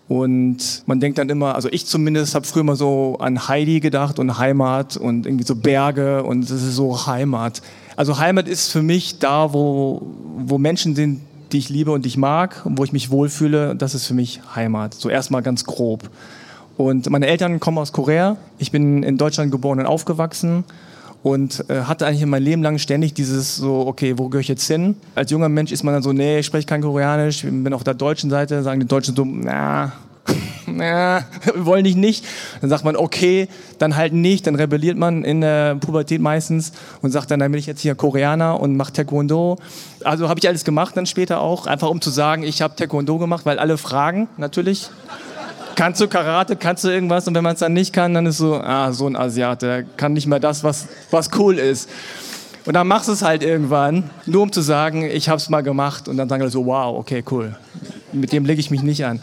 [0.07, 4.19] Und man denkt dann immer, also ich zumindest habe früher mal so an Heidi gedacht
[4.19, 7.61] und Heimat und irgendwie so Berge und das ist so Heimat.
[7.97, 10.01] Also Heimat ist für mich da, wo,
[10.37, 13.75] wo Menschen sind, die ich liebe und die ich mag und wo ich mich wohlfühle.
[13.75, 14.93] Das ist für mich Heimat.
[14.93, 16.09] So erstmal ganz grob.
[16.77, 18.37] Und meine Eltern kommen aus Korea.
[18.59, 20.63] Ich bin in Deutschland geboren und aufgewachsen
[21.23, 24.67] und äh, hatte eigentlich mein Leben lang ständig dieses so, okay, wo gehöre ich jetzt
[24.67, 24.95] hin?
[25.15, 27.83] Als junger Mensch ist man dann so, nee, ich spreche kein Koreanisch, ich bin auf
[27.83, 29.93] der deutschen Seite, sagen die Deutschen so, na,
[30.67, 31.25] na,
[31.55, 32.25] wollen dich nicht.
[32.61, 33.47] Dann sagt man, okay,
[33.79, 37.59] dann halt nicht, dann rebelliert man in der Pubertät meistens und sagt dann, dann bin
[37.59, 39.57] ich jetzt hier Koreaner und mache Taekwondo.
[40.03, 43.17] Also habe ich alles gemacht dann später auch, einfach um zu sagen, ich habe Taekwondo
[43.17, 44.89] gemacht, weil alle fragen natürlich
[45.77, 47.27] kannst du Karate, kannst du irgendwas?
[47.27, 49.83] Und wenn man es dann nicht kann, dann ist so, ah, so ein Asiate, der
[49.83, 51.89] kann nicht mehr das, was, was cool ist.
[52.65, 55.61] Und dann machst du es halt irgendwann, nur um zu sagen, ich habe es mal
[55.61, 56.09] gemacht.
[56.09, 57.55] Und dann sagen alle so, wow, okay, cool.
[58.11, 59.21] Mit dem lege ich mich nicht an.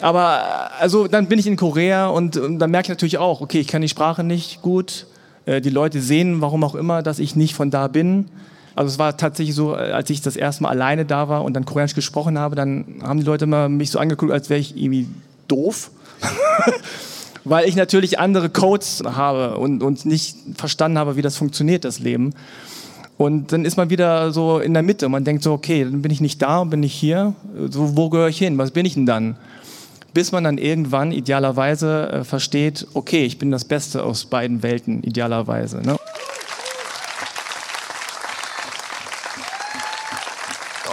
[0.00, 3.58] Aber also dann bin ich in Korea und, und dann merke ich natürlich auch, okay,
[3.58, 5.06] ich kann die Sprache nicht gut.
[5.46, 8.26] Äh, die Leute sehen, warum auch immer, dass ich nicht von da bin.
[8.74, 11.64] Also es war tatsächlich so, als ich das erste Mal alleine da war und dann
[11.64, 15.08] Koreanisch gesprochen habe, dann haben die Leute immer mich so angeguckt, als wäre ich irgendwie
[15.48, 15.90] doof.
[17.44, 22.00] Weil ich natürlich andere Codes habe und, und nicht verstanden habe, wie das funktioniert, das
[22.00, 22.34] Leben.
[23.18, 25.08] Und dann ist man wieder so in der Mitte.
[25.08, 27.34] Man denkt so, okay, dann bin ich nicht da und bin ich hier.
[27.70, 28.58] So, wo gehöre ich hin?
[28.58, 29.36] Was bin ich denn dann?
[30.12, 35.02] Bis man dann irgendwann idealerweise äh, versteht, okay, ich bin das Beste aus beiden Welten,
[35.02, 35.78] idealerweise.
[35.78, 35.96] Ne?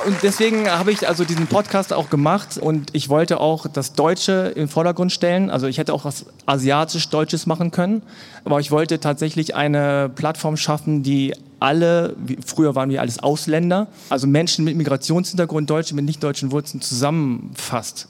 [0.05, 4.53] Und deswegen habe ich also diesen Podcast auch gemacht und ich wollte auch das Deutsche
[4.55, 5.49] im Vordergrund stellen.
[5.49, 8.01] Also ich hätte auch was asiatisch-deutsches machen können,
[8.43, 14.27] aber ich wollte tatsächlich eine Plattform schaffen, die alle, früher waren wir alles Ausländer, also
[14.27, 18.07] Menschen mit Migrationshintergrund, Deutsche mit nicht-deutschen Wurzeln zusammenfasst.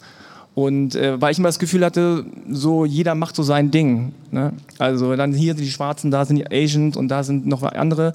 [0.55, 4.13] Und äh, weil ich immer das Gefühl hatte, so jeder macht so sein Ding.
[4.31, 4.53] Ne?
[4.77, 8.13] Also dann hier sind die Schwarzen, da sind die Asians und da sind noch andere.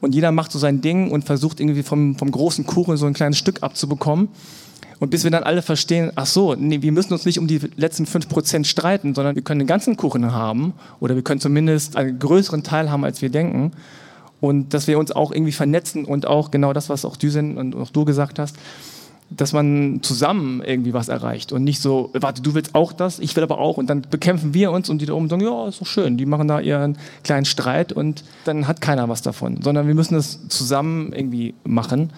[0.00, 3.12] Und jeder macht so sein Ding und versucht irgendwie vom, vom großen Kuchen so ein
[3.12, 4.28] kleines Stück abzubekommen.
[4.98, 7.58] Und bis wir dann alle verstehen, ach so, nee, wir müssen uns nicht um die
[7.76, 12.18] letzten 5% streiten, sondern wir können den ganzen Kuchen haben oder wir können zumindest einen
[12.18, 13.72] größeren Teil haben, als wir denken.
[14.40, 17.74] Und dass wir uns auch irgendwie vernetzen und auch genau das, was auch Düsen und
[17.74, 18.56] auch du gesagt hast,
[19.30, 23.34] dass man zusammen irgendwie was erreicht und nicht so, warte, du willst auch das, ich
[23.36, 25.80] will aber auch und dann bekämpfen wir uns und die da oben sagen, ja, ist
[25.80, 29.86] doch schön, die machen da ihren kleinen Streit und dann hat keiner was davon, sondern
[29.86, 32.12] wir müssen das zusammen irgendwie machen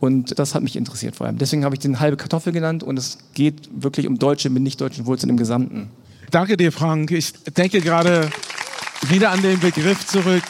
[0.00, 1.38] und das hat mich interessiert vor allem.
[1.38, 4.80] Deswegen habe ich den halbe Kartoffel genannt und es geht wirklich um Deutsche mit nicht
[4.80, 5.90] deutschen Wurzeln im Gesamten.
[6.30, 7.12] Danke dir, Frank.
[7.12, 8.28] Ich denke gerade
[9.08, 10.42] wieder an den Begriff zurück,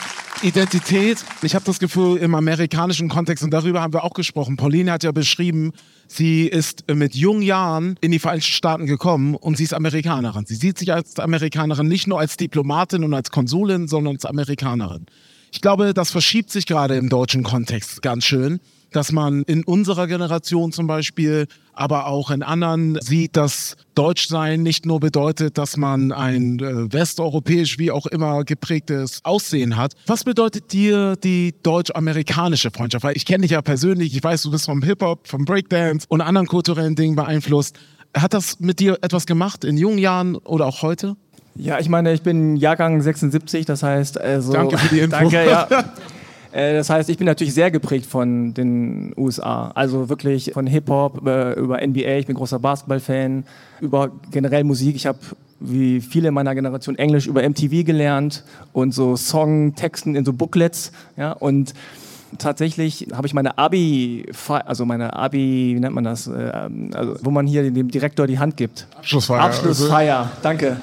[0.43, 1.25] Identität.
[1.43, 5.03] Ich habe das Gefühl, im amerikanischen Kontext, und darüber haben wir auch gesprochen, Pauline hat
[5.03, 5.73] ja beschrieben,
[6.09, 10.45] sie ist mit jungen Jahren in die Vereinigten Staaten gekommen und sie ist Amerikanerin.
[10.47, 15.07] Sie sieht sich als Amerikanerin nicht nur als Diplomatin und als Konsulin, sondern als Amerikanerin.
[15.53, 18.61] Ich glaube, das verschiebt sich gerade im deutschen Kontext ganz schön
[18.97, 24.87] dass man in unserer Generation zum Beispiel, aber auch in anderen sieht, dass Deutschsein nicht
[24.87, 29.93] nur bedeutet, dass man ein äh, westeuropäisch wie auch immer geprägtes Aussehen hat.
[30.07, 33.05] Was bedeutet dir die deutsch-amerikanische Freundschaft?
[33.05, 36.23] Weil ich kenne dich ja persönlich, ich weiß, du bist vom Hip-Hop, vom Breakdance und
[36.23, 37.77] anderen kulturellen Dingen beeinflusst.
[38.17, 41.17] Hat das mit dir etwas gemacht in jungen Jahren oder auch heute?
[41.55, 44.53] Ja, ich meine, ich bin Jahrgang 76, das heißt, also.
[44.53, 45.19] Danke für die Info.
[45.19, 45.69] Danke, ja.
[46.57, 49.71] Äh, das heißt, ich bin natürlich sehr geprägt von den USA.
[49.75, 52.17] Also wirklich von Hip-Hop über NBA.
[52.19, 53.45] Ich bin großer Basketball-Fan.
[53.81, 54.97] Über generell Musik.
[54.97, 55.19] Ich habe
[55.61, 60.93] wie viele meiner Generation Englisch über MTV gelernt und so Songtexten in so Booklets.
[61.17, 61.75] Ja, und
[62.39, 66.53] tatsächlich habe ich meine Abi, also meine Abi, wie nennt man das, äh,
[66.95, 68.87] also wo man hier dem Direktor die Hand gibt.
[68.97, 69.41] Abschlussfeier.
[69.43, 70.79] Abschlussfeier, danke.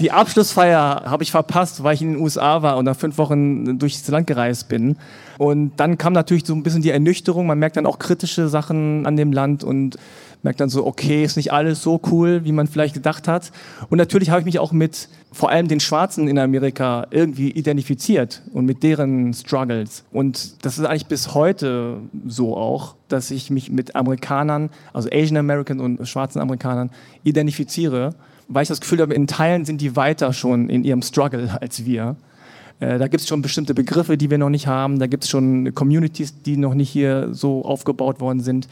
[0.00, 3.78] Die Abschlussfeier habe ich verpasst, weil ich in den USA war und nach fünf Wochen
[3.78, 4.96] durchs Land gereist bin.
[5.36, 7.46] Und dann kam natürlich so ein bisschen die Ernüchterung.
[7.46, 9.98] Man merkt dann auch kritische Sachen an dem Land und
[10.42, 13.52] merkt dann so, okay, ist nicht alles so cool, wie man vielleicht gedacht hat.
[13.90, 18.42] Und natürlich habe ich mich auch mit vor allem den Schwarzen in Amerika irgendwie identifiziert
[18.54, 20.04] und mit deren Struggles.
[20.12, 25.36] Und das ist eigentlich bis heute so auch, dass ich mich mit Amerikanern, also Asian
[25.36, 26.90] American und schwarzen Amerikanern
[27.22, 28.14] identifiziere,
[28.50, 31.84] weil ich das Gefühl habe, in Teilen sind die weiter schon in ihrem Struggle als
[31.86, 32.16] wir.
[32.80, 34.98] Äh, da gibt es schon bestimmte Begriffe, die wir noch nicht haben.
[34.98, 38.68] Da gibt es schon Communities, die noch nicht hier so aufgebaut worden sind.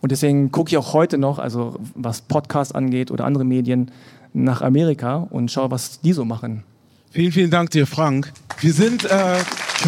[0.00, 3.90] Und deswegen gucke ich auch heute noch, also was Podcasts angeht oder andere Medien,
[4.32, 6.62] nach Amerika und schaue, was die so machen.
[7.10, 8.32] Vielen, vielen Dank dir, Frank.
[8.60, 9.38] Wir sind äh,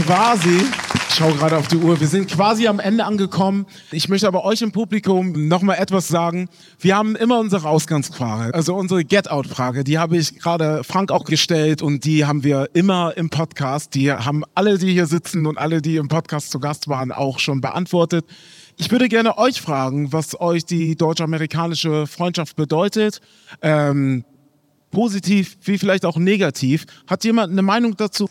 [0.05, 0.63] quasi,
[1.11, 3.67] ich schaue gerade auf die Uhr, wir sind quasi am Ende angekommen.
[3.91, 6.49] Ich möchte aber euch im Publikum nochmal etwas sagen.
[6.79, 9.83] Wir haben immer unsere Ausgangsfrage, also unsere Get-Out-Frage.
[9.83, 13.95] Die habe ich gerade Frank auch gestellt und die haben wir immer im Podcast.
[13.97, 17.41] Die haben alle, die hier sitzen und alle, die im Podcast zu Gast waren, auch
[17.41, 18.25] schon beantwortet.
[18.77, 23.21] Ich würde gerne euch fragen, was euch die deutsch-amerikanische Freundschaft bedeutet.
[23.63, 24.25] Ähm,
[24.93, 26.87] positiv wie vielleicht auch negativ.
[27.09, 28.29] Hat jemand eine Meinung dazu?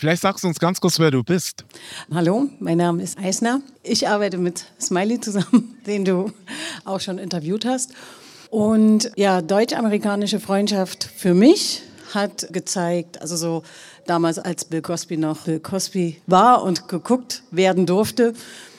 [0.00, 1.62] Vielleicht sagst du uns ganz kurz, wer du bist.
[2.10, 3.60] Hallo, mein Name ist Eisner.
[3.82, 6.32] Ich arbeite mit Smiley zusammen, den du
[6.86, 7.90] auch schon interviewt hast.
[8.48, 11.82] Und ja, deutsch-amerikanische Freundschaft für mich
[12.14, 13.62] hat gezeigt, also so
[14.06, 18.32] damals als Bill Cosby noch Bill Cosby war und geguckt werden durfte,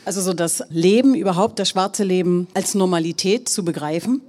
[0.06, 4.22] also so das Leben überhaupt, das schwarze Leben als Normalität zu begreifen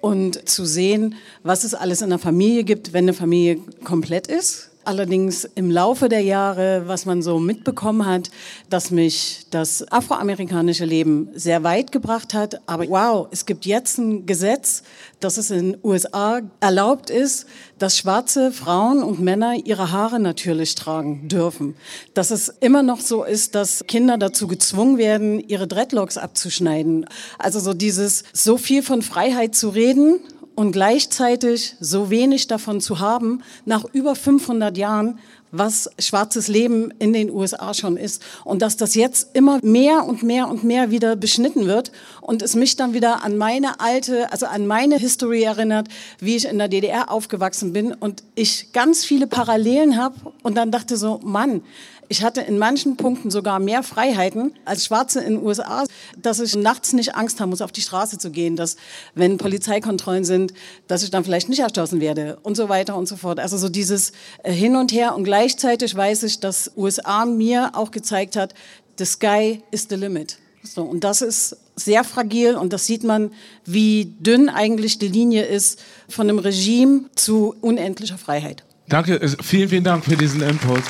[0.00, 4.70] und zu sehen, was es alles in der Familie gibt, wenn eine Familie komplett ist
[4.86, 8.30] allerdings im Laufe der Jahre, was man so mitbekommen hat,
[8.70, 12.60] dass mich das afroamerikanische Leben sehr weit gebracht hat.
[12.66, 14.82] Aber wow, es gibt jetzt ein Gesetz,
[15.20, 17.46] dass es in den USA erlaubt ist,
[17.78, 21.74] dass schwarze Frauen und Männer ihre Haare natürlich tragen dürfen.
[22.14, 27.06] Dass es immer noch so ist, dass Kinder dazu gezwungen werden, ihre Dreadlocks abzuschneiden.
[27.38, 30.20] Also so dieses, so viel von Freiheit zu reden
[30.56, 35.18] und gleichzeitig so wenig davon zu haben, nach über 500 Jahren,
[35.52, 38.22] was schwarzes Leben in den USA schon ist.
[38.44, 42.54] Und dass das jetzt immer mehr und mehr und mehr wieder beschnitten wird und es
[42.54, 45.88] mich dann wieder an meine alte, also an meine History erinnert,
[46.18, 50.70] wie ich in der DDR aufgewachsen bin und ich ganz viele Parallelen habe und dann
[50.70, 51.62] dachte so, Mann,
[52.08, 55.84] ich hatte in manchen Punkten sogar mehr Freiheiten als Schwarze in den USA,
[56.16, 58.76] dass ich nachts nicht Angst haben muss, auf die Straße zu gehen, dass
[59.14, 60.52] wenn Polizeikontrollen sind,
[60.86, 63.40] dass ich dann vielleicht nicht erschossen werde und so weiter und so fort.
[63.40, 67.90] Also so dieses äh, Hin und Her und gleichzeitig weiß ich, dass USA mir auch
[67.90, 68.54] gezeigt hat,
[68.98, 70.38] the sky is the limit.
[70.62, 73.30] So, und das ist sehr fragil und das sieht man,
[73.64, 78.64] wie dünn eigentlich die Linie ist von einem Regime zu unendlicher Freiheit.
[78.88, 80.82] Danke, vielen, vielen Dank für diesen Input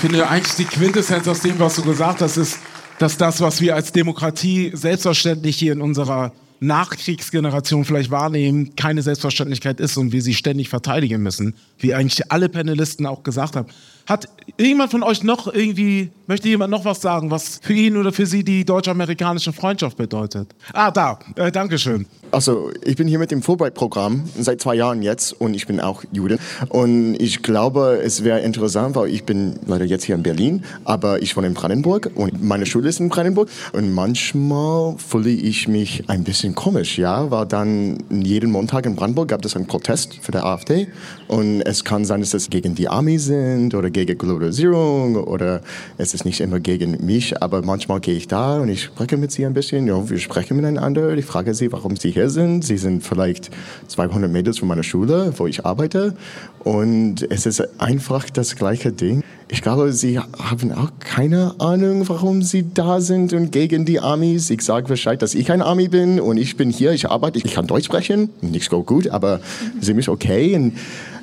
[0.00, 2.58] finde eigentlich die Quintessenz aus dem, was du gesagt hast, ist,
[2.98, 9.78] dass das, was wir als Demokratie selbstverständlich hier in unserer Nachkriegsgeneration vielleicht wahrnehmen, keine Selbstverständlichkeit
[9.78, 13.68] ist und wir sie ständig verteidigen müssen, wie eigentlich alle Panelisten auch gesagt haben.
[14.06, 18.12] Hat irgendjemand von euch noch irgendwie, möchte jemand noch was sagen, was für ihn oder
[18.12, 20.54] für sie die deutsch-amerikanische Freundschaft bedeutet?
[20.72, 22.06] Ah, da, äh, Dankeschön.
[22.32, 26.04] Also, ich bin hier mit dem Fulbright-Programm seit zwei Jahren jetzt und ich bin auch
[26.12, 26.38] Jude.
[26.68, 31.20] Und ich glaube, es wäre interessant, weil ich bin leider jetzt hier in Berlin, aber
[31.22, 33.48] ich wohne in Brandenburg und meine Schule ist in Brandenburg.
[33.72, 39.28] Und manchmal fühle ich mich ein bisschen komisch, ja, weil dann jeden Montag in Brandenburg
[39.28, 40.86] gab es einen Protest für die AfD.
[41.26, 45.60] Und es kann sein, dass es gegen die Army sind oder gegen Globalisierung oder
[45.98, 49.32] es ist nicht immer gegen mich, aber manchmal gehe ich da und ich spreche mit
[49.32, 49.86] sie ein bisschen.
[49.86, 51.12] Ja, wir sprechen miteinander.
[51.16, 52.64] Ich frage sie, warum sie hier sind.
[52.64, 53.50] Sie sind vielleicht
[53.88, 56.14] 200 Meter von meiner Schule, wo ich arbeite.
[56.62, 59.22] Und es ist einfach das gleiche Ding.
[59.52, 64.48] Ich glaube, Sie haben auch keine Ahnung, warum Sie da sind und gegen die Amis.
[64.50, 67.52] Ich sage Bescheid, dass ich ein Ami bin und ich bin hier, ich arbeite, ich
[67.52, 68.30] kann Deutsch sprechen.
[68.42, 69.40] Nicht so gut, aber
[69.82, 70.54] mich okay.
[70.54, 70.74] Und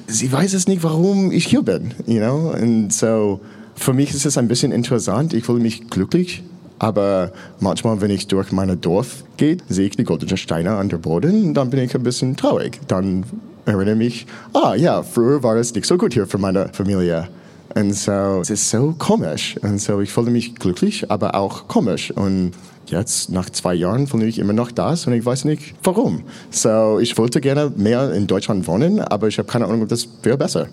[0.07, 1.93] sie weiß es nicht, warum ich hier bin.
[2.05, 2.53] You know?
[2.59, 3.41] Und so,
[3.75, 5.33] für mich ist es ein bisschen interessant.
[5.33, 6.43] Ich fühle mich glücklich
[6.79, 10.97] aber manchmal, wenn ich durch mein Dorf gehe, sehe ich die goldenen Steine an der
[10.97, 12.79] Boden dann bin ich ein bisschen traurig.
[12.87, 13.25] Dann
[13.65, 17.27] erinnere ich mich, ah ja, früher war es nicht so gut hier für meine Familie.
[17.75, 19.55] Und so, es ist so komisch.
[19.61, 22.11] Und so, ich fühle mich glücklich, aber auch komisch.
[22.11, 22.51] Und
[22.91, 26.23] jetzt, nach zwei Jahren, fühle ich immer noch das und ich weiß nicht warum.
[26.49, 30.37] So, ich wollte gerne mehr in Deutschland wohnen, aber ich habe keine Ahnung, das wäre
[30.37, 30.67] besser.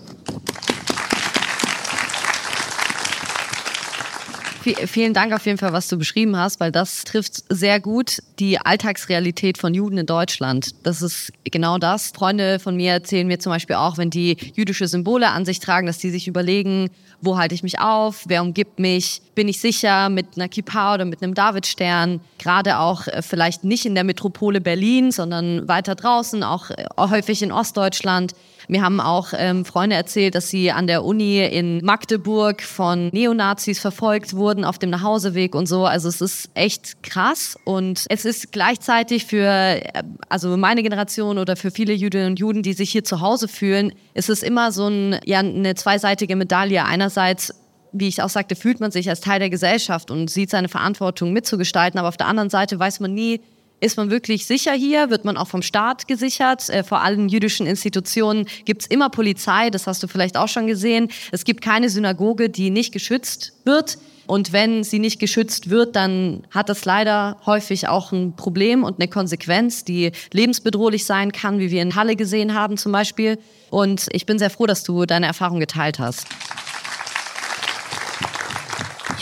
[4.73, 8.57] Vielen Dank auf jeden Fall, was du beschrieben hast, weil das trifft sehr gut die
[8.57, 10.73] Alltagsrealität von Juden in Deutschland.
[10.83, 12.11] Das ist genau das.
[12.15, 15.85] Freunde von mir erzählen mir zum Beispiel auch, wenn die jüdische Symbole an sich tragen,
[15.85, 16.89] dass die sich überlegen,
[17.21, 21.05] wo halte ich mich auf, wer umgibt mich, bin ich sicher mit einer Kippa oder
[21.05, 26.43] mit einem Davidstern, gerade auch äh, vielleicht nicht in der Metropole Berlin, sondern weiter draußen,
[26.43, 28.33] auch äh, häufig in Ostdeutschland.
[28.67, 33.79] Mir haben auch ähm, Freunde erzählt, dass sie an der Uni in Magdeburg von Neonazis
[33.79, 35.85] verfolgt wurden auf dem Nachhauseweg und so.
[35.85, 39.81] Also es ist echt krass und es ist gleichzeitig für äh,
[40.29, 43.93] also meine Generation oder für viele Jüdinnen und Juden, die sich hier zu Hause fühlen,
[44.13, 46.83] ist es immer so ein, ja, eine zweiseitige Medaille.
[46.85, 47.53] Einerseits
[47.97, 51.31] wie ich auch sagte, fühlt man sich als Teil der Gesellschaft und sieht seine Verantwortung
[51.31, 53.39] mitzugestalten, aber auf der anderen Seite weiß man nie,
[53.79, 55.09] ist man wirklich sicher hier?
[55.09, 56.69] Wird man auch vom Staat gesichert?
[56.69, 60.67] Äh, vor allen jüdischen Institutionen gibt es immer Polizei, das hast du vielleicht auch schon
[60.67, 61.09] gesehen.
[61.31, 63.97] Es gibt keine Synagoge, die nicht geschützt wird.
[64.27, 68.99] Und wenn sie nicht geschützt wird, dann hat das leider häufig auch ein Problem und
[68.99, 73.37] eine Konsequenz, die lebensbedrohlich sein kann, wie wir in Halle gesehen haben zum Beispiel.
[73.69, 76.25] Und ich bin sehr froh, dass du deine Erfahrung geteilt hast.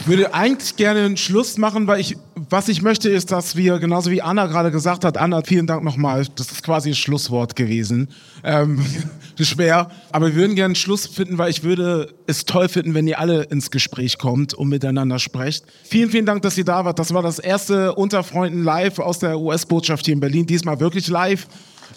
[0.03, 3.79] Ich würde eigentlich gerne einen Schluss machen, weil ich, was ich möchte, ist, dass wir,
[3.79, 7.55] genauso wie Anna gerade gesagt hat, Anna, vielen Dank nochmal, das ist quasi ein Schlusswort
[7.55, 8.09] gewesen.
[8.43, 8.85] Ähm,
[9.39, 9.89] schwer.
[10.11, 13.17] Aber wir würden gerne einen Schluss finden, weil ich würde es toll finden, wenn ihr
[13.17, 15.63] alle ins Gespräch kommt und miteinander sprecht.
[15.85, 16.99] Vielen, vielen Dank, dass ihr da wart.
[16.99, 20.45] Das war das erste Unter Freunden live aus der US-Botschaft hier in Berlin.
[20.45, 21.47] Diesmal wirklich live.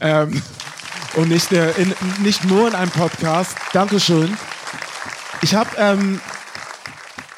[0.00, 0.40] Ähm,
[1.16, 1.92] und nicht, äh, in,
[2.22, 3.56] nicht nur in einem Podcast.
[3.72, 4.32] Dankeschön.
[5.42, 6.20] Ich habe ähm,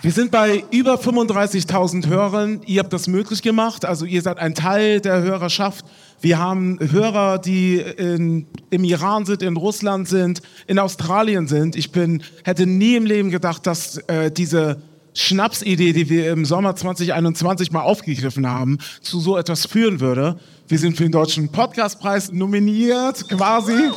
[0.01, 2.61] wir sind bei über 35.000 Hörern.
[2.67, 3.85] Ihr habt das möglich gemacht.
[3.85, 5.85] Also ihr seid ein Teil der Hörerschaft.
[6.21, 11.75] Wir haben Hörer, die in, im Iran sind, in Russland sind, in Australien sind.
[11.75, 14.81] Ich bin, hätte nie im Leben gedacht, dass äh, diese
[15.15, 20.39] Schnapsidee, die wir im Sommer 2021 mal aufgegriffen haben, zu so etwas führen würde.
[20.69, 23.91] Wir sind für den Deutschen Podcastpreis nominiert, quasi.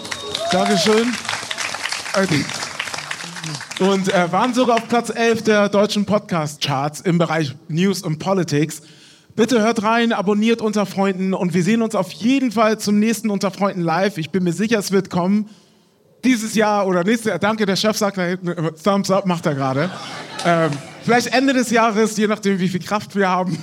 [0.52, 1.14] Dankeschön.
[2.16, 2.44] Okay
[3.80, 8.82] und äh, waren sogar auf Platz 11 der deutschen Podcast-Charts im Bereich News und Politics.
[9.36, 13.30] Bitte hört rein, abonniert unter Freunden und wir sehen uns auf jeden Fall zum nächsten
[13.30, 14.18] Unter Freunden live.
[14.18, 15.50] Ich bin mir sicher, es wird kommen.
[16.24, 17.40] Dieses Jahr oder nächstes Jahr.
[17.40, 19.90] Danke, der Chef sagt da hinten, Thumbs up macht er gerade.
[20.46, 20.72] Ähm,
[21.04, 23.58] vielleicht Ende des Jahres, je nachdem, wie viel Kraft wir haben.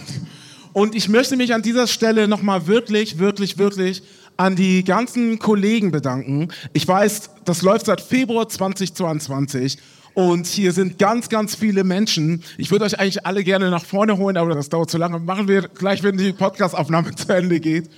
[0.72, 4.02] Und ich möchte mich an dieser Stelle nochmal wirklich, wirklich, wirklich
[4.38, 6.48] an die ganzen Kollegen bedanken.
[6.72, 9.79] Ich weiß, das läuft seit Februar 2022
[10.14, 12.42] und hier sind ganz, ganz viele Menschen.
[12.57, 15.18] Ich würde euch eigentlich alle gerne nach vorne holen, aber das dauert zu lange.
[15.18, 17.90] Machen wir gleich, wenn die Podcastaufnahme zu Ende geht.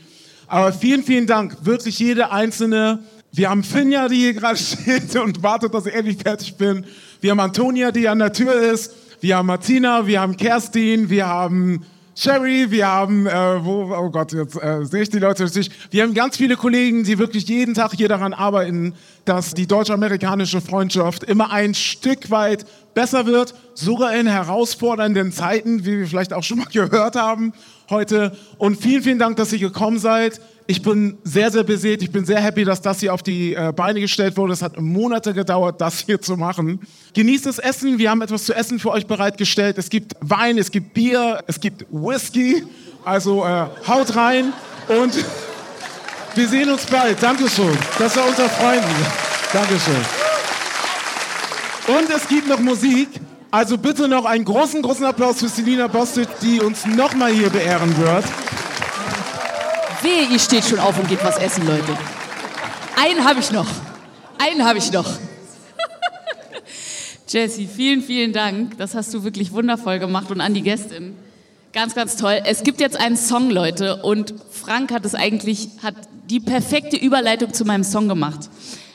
[0.47, 1.59] Aber vielen, vielen Dank.
[1.65, 3.01] Wirklich jede einzelne.
[3.33, 6.87] Wir haben Finja, die hier gerade steht und wartet, dass ich endlich fertig bin.
[7.21, 8.95] Wir haben Antonia, die an der Tür ist.
[9.21, 11.85] Wir haben Martina, wir haben Kerstin, wir haben
[12.23, 15.73] Sherry, wir haben, äh, wo, oh Gott, jetzt äh, sehe ich die Leute nicht.
[15.91, 18.93] Wir haben ganz viele Kollegen, die wirklich jeden Tag hier daran arbeiten,
[19.25, 26.01] dass die deutsch-amerikanische Freundschaft immer ein Stück weit besser wird, sogar in herausfordernden Zeiten, wie
[26.01, 27.55] wir vielleicht auch schon mal gehört haben
[27.89, 28.37] heute.
[28.59, 30.43] Und vielen, vielen Dank, dass ihr gekommen seid.
[30.71, 32.01] Ich bin sehr, sehr beseelt.
[32.01, 34.53] Ich bin sehr happy, dass das hier auf die äh, Beine gestellt wurde.
[34.53, 36.79] Es hat Monate gedauert, das hier zu machen.
[37.13, 37.99] Genießt das Essen.
[37.99, 39.79] Wir haben etwas zu essen für euch bereitgestellt.
[39.79, 42.63] Es gibt Wein, es gibt Bier, es gibt Whisky.
[43.05, 44.53] Also äh, haut rein
[44.87, 45.13] und
[46.37, 47.21] wir sehen uns bald.
[47.21, 47.77] Dankeschön.
[47.99, 49.07] Das war unter Freunden.
[49.53, 50.05] Dankeschön.
[51.89, 53.09] Und es gibt noch Musik.
[53.51, 57.99] Also bitte noch einen großen, großen Applaus für Selina Bostic, die uns nochmal hier beehren
[57.99, 58.25] wird.
[60.03, 61.97] Wehe, ihr steht schon auf und geht was essen, Leute.
[62.97, 63.67] Einen habe ich noch.
[64.39, 65.07] Einen habe ich noch.
[67.29, 68.79] Jessie, vielen, vielen Dank.
[68.79, 71.17] Das hast du wirklich wundervoll gemacht und an die Gästin.
[71.73, 72.41] Ganz, ganz toll.
[72.47, 75.95] Es gibt jetzt einen Song, Leute, und Frank hat es eigentlich, hat
[76.31, 78.49] die perfekte Überleitung zu meinem Song gemacht.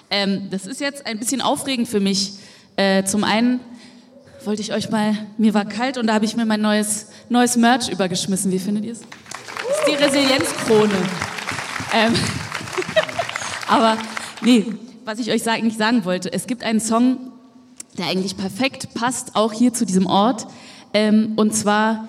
[0.10, 2.34] Ähm, das ist jetzt ein bisschen aufregend für mich.
[2.78, 3.60] Äh, zum einen
[4.44, 7.58] wollte ich euch mal, mir war kalt und da habe ich mir mein neues, neues
[7.58, 8.52] Merch übergeschmissen.
[8.52, 9.02] Wie findet ihr es?
[9.88, 10.94] Die Resilienzkrone.
[11.94, 12.14] Ähm,
[13.68, 13.98] aber
[14.42, 14.66] nee,
[15.06, 17.32] was ich euch eigentlich sagen wollte, es gibt einen Song,
[17.98, 20.48] der eigentlich perfekt passt, auch hier zu diesem Ort.
[20.94, 22.08] Ähm, und zwar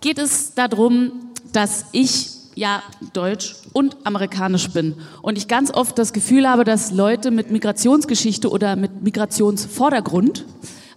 [0.00, 6.12] geht es darum, dass ich ja deutsch und amerikanisch bin und ich ganz oft das
[6.12, 10.44] Gefühl habe, dass Leute mit Migrationsgeschichte oder mit Migrationsvordergrund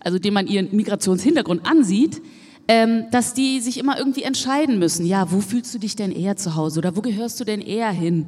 [0.07, 2.21] also dem man ihren Migrationshintergrund ansieht,
[2.67, 5.05] ähm, dass die sich immer irgendwie entscheiden müssen.
[5.05, 7.91] Ja, wo fühlst du dich denn eher zu Hause oder wo gehörst du denn eher
[7.91, 8.27] hin?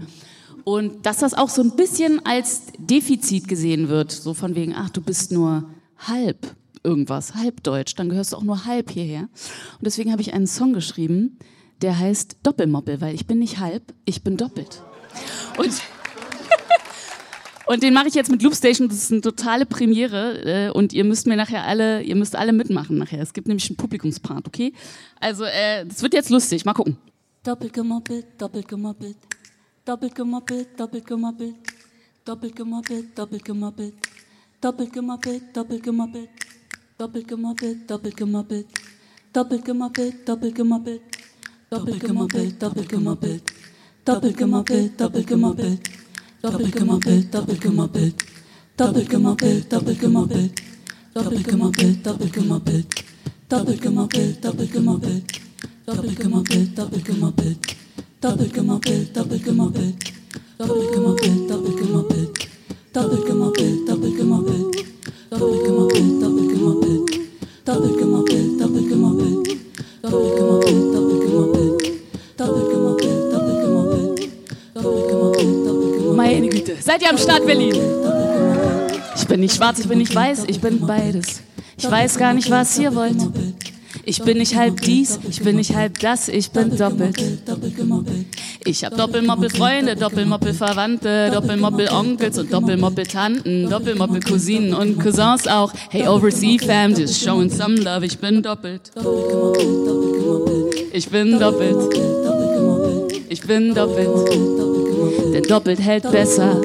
[0.64, 4.90] Und dass das auch so ein bisschen als Defizit gesehen wird, so von wegen, ach,
[4.90, 9.22] du bist nur halb irgendwas, halb deutsch, dann gehörst du auch nur halb hierher.
[9.22, 11.38] Und deswegen habe ich einen Song geschrieben,
[11.82, 14.82] der heißt Doppelmoppel, weil ich bin nicht halb, ich bin doppelt.
[15.58, 15.72] Und
[17.70, 18.88] und den mache ich jetzt mit Loopstation.
[18.88, 20.70] Das ist eine totale Premiere.
[20.70, 23.22] Äh, und ihr müsst mir nachher alle, ihr müsst alle mitmachen nachher.
[23.22, 24.74] Es gibt nämlich einen Publikumspart, okay?
[25.20, 26.66] Also, äh, das wird jetzt lustig.
[26.66, 26.98] Mal gucken.
[27.44, 29.18] Doppelt gemoppelt, doppelt gemoppelt.
[29.86, 31.56] Doppelt gemoppelt, doppelt gemoppelt.
[32.26, 33.94] Doppelt gemoppelt, doppelt gemoppelt.
[34.60, 36.30] Doppelt gemoppelt, doppelt gemoppelt.
[36.98, 38.66] Doppelt gemoppelt, doppelt gemoppelt.
[39.30, 41.02] Doppelt gemoppelt, doppelt gemoppelt.
[41.70, 43.44] Doppelt gemoppelt, doppelt gemoppelt.
[44.04, 46.09] Doppelt gemoppelt, doppelt gemoppelt.
[46.42, 48.24] Doppelt gemoppelt, doppelt gemoppelt.
[48.76, 50.62] Doppelt gemoppelt, doppelt gemoppelt.
[51.14, 53.04] Doppelt gemoppelt, doppelt gemoppelt.
[53.48, 55.40] Doppelt gemoppelt, doppelt gemoppelt.
[55.86, 57.76] Doppelt gemoppelt, doppelt gemoppelt.
[58.20, 60.16] Doppelt gemoppelt, doppelt gemoppelt.
[60.58, 62.38] Doppelt gemoppelt, doppelt gemoppelt.
[62.94, 64.86] Doppelt gemoppelt, doppelt gemoppelt.
[65.30, 67.10] Doppelt gemoppelt, doppelt gemoppelt.
[67.66, 68.60] Doppelt gemoppelt, doppelt gemoppelt.
[68.60, 69.58] Doppelt gemoppelt,
[70.04, 70.99] doppelt gemoppelt.
[76.82, 77.76] Seid ihr am Start, Berlin?
[79.16, 81.42] Ich bin nicht schwarz, ich bin nicht weiß, ich bin beides.
[81.78, 83.18] Ich weiß gar nicht, was ihr wollt.
[84.06, 87.22] Ich bin nicht halb dies, ich bin nicht halb das, ich bin doppelt.
[88.66, 95.74] Ich hab Doppelmoppel-Freunde, Doppelmoppel-Verwandte, Doppelmoppel-Onkels und Doppelmoppel-Tanten, Doppelmoppel-Cousinen und Cousins auch.
[95.90, 98.92] Hey, Oversea Fam, just showing some love, ich bin doppelt.
[100.94, 101.96] Ich bin doppelt.
[103.30, 104.69] Ich bin doppelt
[105.32, 106.62] denn doppelt hält besser.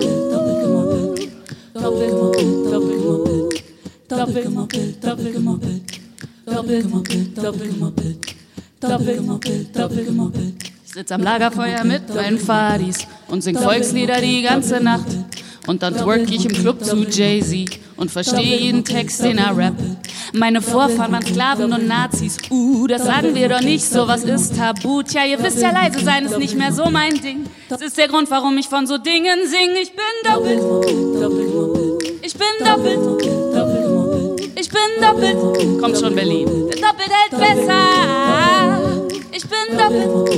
[1.75, 2.95] Doppelt, doppelt, doppelt,
[4.09, 4.55] doppelt,
[6.47, 7.39] doppelt, doppelt,
[8.81, 10.55] doppelt, doppelt.
[10.87, 12.99] Ich sitz am Lagerfeuer mit meinen Fadis
[13.29, 15.07] und sing Volkslieder die ganze Nacht.
[15.67, 19.81] Und dann twerk ich im Club zu Jay-Z und verstehe jeden Text, den er rappt.
[20.33, 22.37] Meine Vorfahren waren Sklaven und Nazis.
[22.51, 25.03] Uh, das sagen wir doch nicht so, was ist tabu?
[25.03, 27.47] Tja, ihr wisst ja, leise sein ist nicht mehr so mein Ding.
[27.69, 29.71] Das ist der Grund, warum ich von so Dingen sing.
[29.81, 30.61] Ich bin doppelt.
[32.23, 32.99] Ich bin doppelt.
[34.57, 35.81] Ich bin doppelt.
[35.81, 36.47] Kommt schon, Berlin.
[36.47, 38.83] Doppelt hält besser.
[39.33, 40.31] Ich bin doppelt.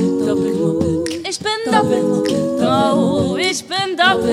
[1.29, 2.46] Ich bin doppelt.
[2.77, 4.33] Oh, ich bin doppelt.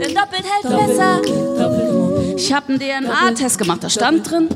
[0.00, 1.20] Der doppelt hält besser.
[2.36, 4.48] Ich habe einen DNA-Test gemacht, da stand drin,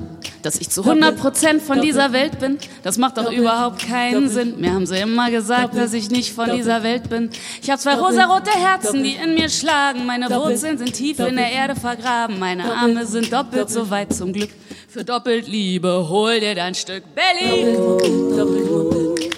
[0.43, 2.59] dass ich zu 100% von dieser Welt bin.
[2.83, 4.61] Das macht doch überhaupt keinen Sinn.
[4.61, 7.31] Mir haben sie immer gesagt, dass ich nicht von dieser Welt bin.
[7.63, 10.07] Ich habe zwei rosarote Herzen, die in mir schlagen.
[10.07, 12.39] Meine Wurzeln sind tief in der Erde vergraben.
[12.39, 14.51] Meine Arme sind doppelt so weit zum Glück.
[14.89, 17.77] Für doppelt Liebe hol dir dein Stück Berlin.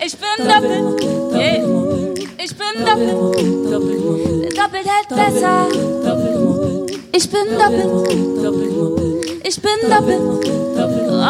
[0.04, 1.02] Ich bin doppelt,
[1.34, 1.87] yeah.
[2.48, 3.12] Ich bin doppelt.
[4.56, 5.68] Doppelt hält besser.
[7.12, 7.90] Ich bin doppelt.
[9.46, 10.20] Ich bin doppelt.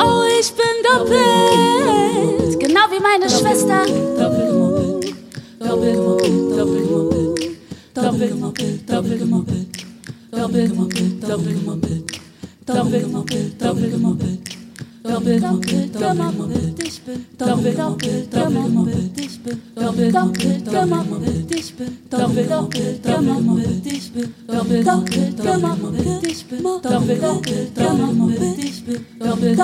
[0.01, 2.61] Oh, ich bin doppelt.
[2.61, 3.85] Genau wie meine Schwester.
[4.17, 4.49] Doppelt
[8.31, 8.89] gemoppelt.
[8.91, 9.69] Doppelt gemoppelt.
[10.31, 12.07] Doppelt gemoppelt.
[12.67, 13.61] Doppelt gemoppelt.
[13.61, 14.58] Doppelt
[15.09, 15.43] doppelt,
[15.93, 17.77] gemoppelt, ich bin doppelt,
[18.31, 19.59] gemoppelt, ich bin
[20.13, 22.49] doppelt, gemoppelt, ich bin doppelt,
[23.03, 27.25] gemoppelt, ich bin doppelt, gemoppelt, ich bin doppelt,
[27.75, 29.57] gemoppelt, ich bin doppelt,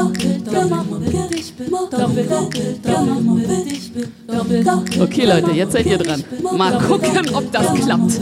[0.50, 5.00] gemoppelt, ich bin doppelt, gemoppelt, ich bin doppelt.
[5.00, 6.24] Okay, Leute, jetzt seid ihr dran.
[6.56, 8.20] Mal gucken, ob das klappt.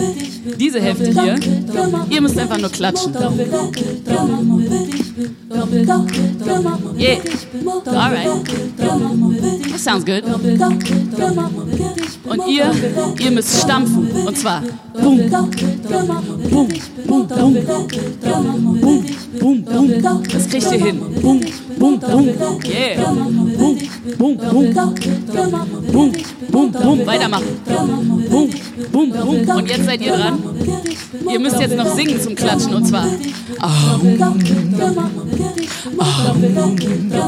[0.59, 1.39] Diese Hälfte hier,
[2.11, 3.13] ihr müsst einfach nur klatschen.
[6.99, 7.12] Yeah.
[7.87, 8.27] All right.
[9.71, 10.25] That sounds good.
[12.25, 12.71] Und ihr,
[13.19, 14.11] ihr müsst stampfen.
[14.27, 14.63] Und zwar
[14.95, 15.51] boom, boom,
[17.07, 17.55] boom, boom, boom,
[19.41, 20.23] boom, boom.
[20.33, 21.01] Das kriegt ihr hin.
[21.21, 21.41] Boom,
[21.79, 22.29] boom, boom.
[22.65, 23.05] Yeah.
[23.63, 23.79] Boom,
[24.19, 24.75] boom, boom.
[25.93, 26.13] Boom,
[26.51, 27.07] boom, boom.
[27.07, 27.45] Weitermachen.
[27.65, 28.51] Boom,
[28.91, 29.57] boom, boom.
[29.57, 30.39] Und jetzt seid ihr dran.
[31.31, 32.75] Ihr müsst jetzt noch singen zum Klatschen.
[32.75, 33.07] Und zwar.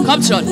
[0.04, 0.44] Kommt schon.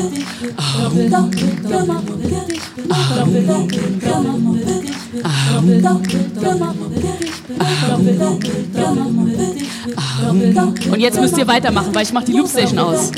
[10.91, 13.11] Und jetzt müsst ihr weitermachen, weil ich mache die Loopstation aus.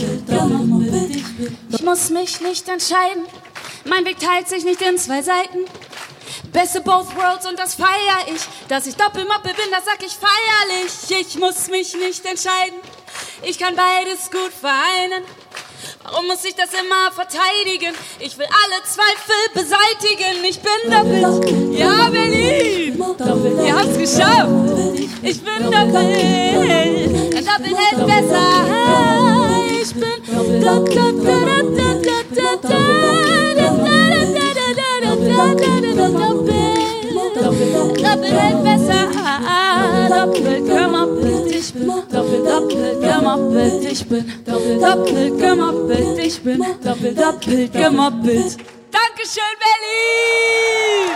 [1.70, 3.26] Ich muss mich nicht entscheiden.
[3.84, 5.59] Mein Weg teilt sich nicht in zwei Seiten.
[6.52, 8.42] Beste both worlds und das feier ich.
[8.68, 11.26] Dass ich Doppelmoppe bin, das sag ich feierlich.
[11.26, 12.78] Ich muss mich nicht entscheiden.
[13.42, 15.24] Ich kann beides gut vereinen.
[16.05, 17.94] Warum muss ich das immer verteidigen?
[18.20, 20.44] Ich will alle Zweifel beseitigen.
[20.44, 21.78] Ich bin doppelt.
[21.78, 23.02] Ja, Berlin.
[23.64, 24.50] Ihr habt's geschafft.
[25.22, 27.34] Ich bin doppelt.
[27.36, 29.63] Ein Doppel hält besser.
[29.85, 30.03] Ich bin
[30.35, 30.64] doppelt.
[38.03, 39.05] Doppelt hält besser.
[40.09, 41.55] Doppelt gemoppelt.
[41.55, 43.85] Ich bin doppelt, doppelt gemoppelt.
[43.85, 44.24] Ich bin
[44.80, 46.18] doppelt gemoppelt.
[46.18, 48.57] Ich bin doppelt, doppelt gemoppelt.
[48.91, 51.11] Dankeschön, Berlin!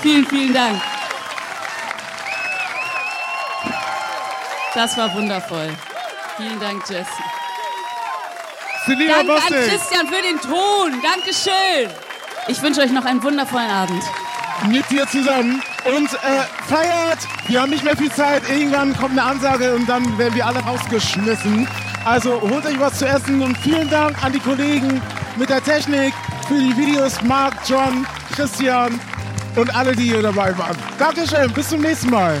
[0.00, 0.91] Vielen, vielen Dank.
[4.74, 5.68] Das war wundervoll.
[6.36, 7.06] Vielen Dank, Jesse.
[8.86, 9.68] Selina Dank an Bossig.
[9.70, 11.02] Christian für den Ton.
[11.02, 11.90] Dankeschön.
[12.48, 14.02] Ich wünsche euch noch einen wundervollen Abend.
[14.68, 17.18] mit dir zusammen und äh, feiert.
[17.46, 18.42] Wir haben nicht mehr viel Zeit.
[18.48, 21.68] Irgendwann kommt eine Ansage und dann werden wir alle rausgeschmissen.
[22.04, 25.00] Also holt euch was zu essen und vielen Dank an die Kollegen
[25.36, 26.12] mit der Technik
[26.48, 27.22] für die Videos.
[27.22, 28.98] Marc, John, Christian
[29.54, 30.76] und alle, die hier dabei waren.
[30.98, 31.52] Dankeschön.
[31.52, 32.40] Bis zum nächsten Mal.